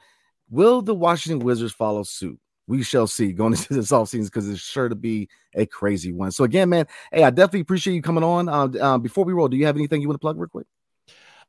will 0.50 0.82
the 0.82 0.96
Washington 0.96 1.46
Wizards 1.46 1.74
follow 1.74 2.04
suit? 2.04 2.40
We 2.68 2.84
shall 2.84 3.08
see 3.08 3.32
going 3.32 3.54
into 3.56 3.74
this 3.74 3.92
offseason 3.92 4.26
because 4.26 4.50
it's 4.50 4.62
sure 4.62 4.90
to 4.90 4.96
be 4.96 5.30
a 5.56 5.66
crazy 5.66 6.12
one. 6.12 6.32
So 6.32 6.44
again, 6.44 6.70
man, 6.70 6.88
hey, 7.12 7.24
I 7.24 7.30
definitely 7.30 7.62
appreciate 7.62 7.94
you 7.94 8.02
coming 8.02 8.24
on. 8.24 8.50
Uh, 8.50 8.68
uh, 8.82 8.98
before 8.98 9.24
we 9.26 9.34
roll, 9.34 9.48
do 9.48 9.58
you 9.58 9.68
have 9.68 9.78
anything 9.78 10.02
you 10.02 10.08
want 10.08 10.16
to 10.16 10.20
plug 10.22 10.40
real 10.40 10.50
quick? 10.50 10.66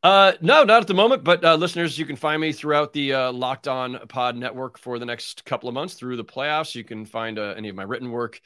Uh, 0.06 0.34
no, 0.40 0.62
not 0.62 0.82
at 0.82 0.86
the 0.86 0.94
moment. 0.94 1.24
But 1.24 1.44
uh, 1.44 1.56
listeners, 1.56 1.98
you 1.98 2.06
can 2.06 2.14
find 2.14 2.40
me 2.40 2.52
throughout 2.52 2.92
the 2.92 3.12
uh, 3.12 3.32
Locked 3.32 3.66
On 3.66 3.98
Pod 4.06 4.36
Network 4.36 4.78
for 4.78 5.00
the 5.00 5.04
next 5.04 5.44
couple 5.44 5.68
of 5.68 5.74
months 5.74 5.94
through 5.94 6.16
the 6.16 6.24
playoffs. 6.24 6.76
You 6.76 6.84
can 6.84 7.04
find 7.04 7.40
uh, 7.40 7.54
any 7.56 7.68
of 7.70 7.74
my 7.74 7.82
written 7.82 8.12
work 8.12 8.40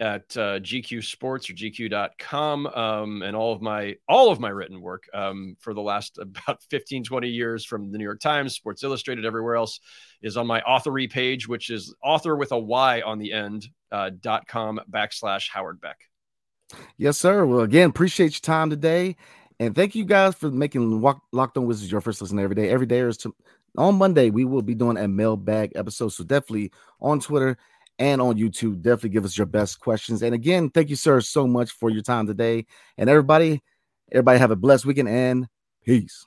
at 0.00 0.34
uh, 0.38 0.58
GQ 0.60 1.04
Sports 1.04 1.50
or 1.50 1.52
GQ.com, 1.52 2.66
um, 2.66 3.20
and 3.20 3.36
all 3.36 3.52
of 3.52 3.60
my 3.60 3.96
all 4.08 4.32
of 4.32 4.40
my 4.40 4.48
written 4.48 4.80
work 4.80 5.02
um, 5.12 5.54
for 5.60 5.74
the 5.74 5.82
last 5.82 6.16
about 6.46 6.62
15, 6.70 7.04
20 7.04 7.28
years 7.28 7.66
from 7.66 7.92
the 7.92 7.98
New 7.98 8.04
York 8.04 8.20
Times, 8.20 8.54
Sports 8.54 8.82
Illustrated, 8.82 9.26
everywhere 9.26 9.56
else 9.56 9.80
is 10.22 10.38
on 10.38 10.46
my 10.46 10.62
authory 10.62 11.10
page, 11.10 11.46
which 11.46 11.68
is 11.68 11.94
author 12.02 12.36
with 12.36 12.52
a 12.52 12.58
Y 12.58 13.02
on 13.02 13.18
the 13.18 13.34
end 13.34 13.68
uh, 13.90 14.08
dot 14.18 14.46
com 14.46 14.80
backslash 14.90 15.50
Howard 15.50 15.78
Beck. 15.78 15.98
Yes, 16.96 17.18
sir. 17.18 17.44
Well, 17.44 17.60
again, 17.60 17.90
appreciate 17.90 18.32
your 18.32 18.40
time 18.40 18.70
today. 18.70 19.16
And 19.62 19.76
thank 19.76 19.94
you 19.94 20.04
guys 20.04 20.34
for 20.34 20.50
making 20.50 21.00
Walk, 21.00 21.22
Locked 21.30 21.56
On 21.56 21.66
Wizards 21.66 21.92
your 21.92 22.00
first 22.00 22.20
listen 22.20 22.36
every 22.40 22.56
day. 22.56 22.68
Every 22.68 22.84
day 22.84 22.98
is 22.98 23.16
to, 23.18 23.32
on 23.78 23.94
Monday, 23.94 24.28
we 24.28 24.44
will 24.44 24.60
be 24.60 24.74
doing 24.74 24.96
a 24.96 25.06
mailbag 25.06 25.70
episode. 25.76 26.08
So 26.08 26.24
definitely 26.24 26.72
on 27.00 27.20
Twitter 27.20 27.56
and 28.00 28.20
on 28.20 28.36
YouTube, 28.36 28.82
definitely 28.82 29.10
give 29.10 29.24
us 29.24 29.38
your 29.38 29.46
best 29.46 29.78
questions. 29.78 30.20
And 30.24 30.34
again, 30.34 30.68
thank 30.68 30.90
you, 30.90 30.96
sir, 30.96 31.20
so 31.20 31.46
much 31.46 31.70
for 31.70 31.90
your 31.90 32.02
time 32.02 32.26
today. 32.26 32.66
And 32.98 33.08
everybody, 33.08 33.62
everybody 34.10 34.40
have 34.40 34.50
a 34.50 34.56
blessed 34.56 34.84
weekend 34.84 35.08
and 35.08 35.46
peace. 35.84 36.26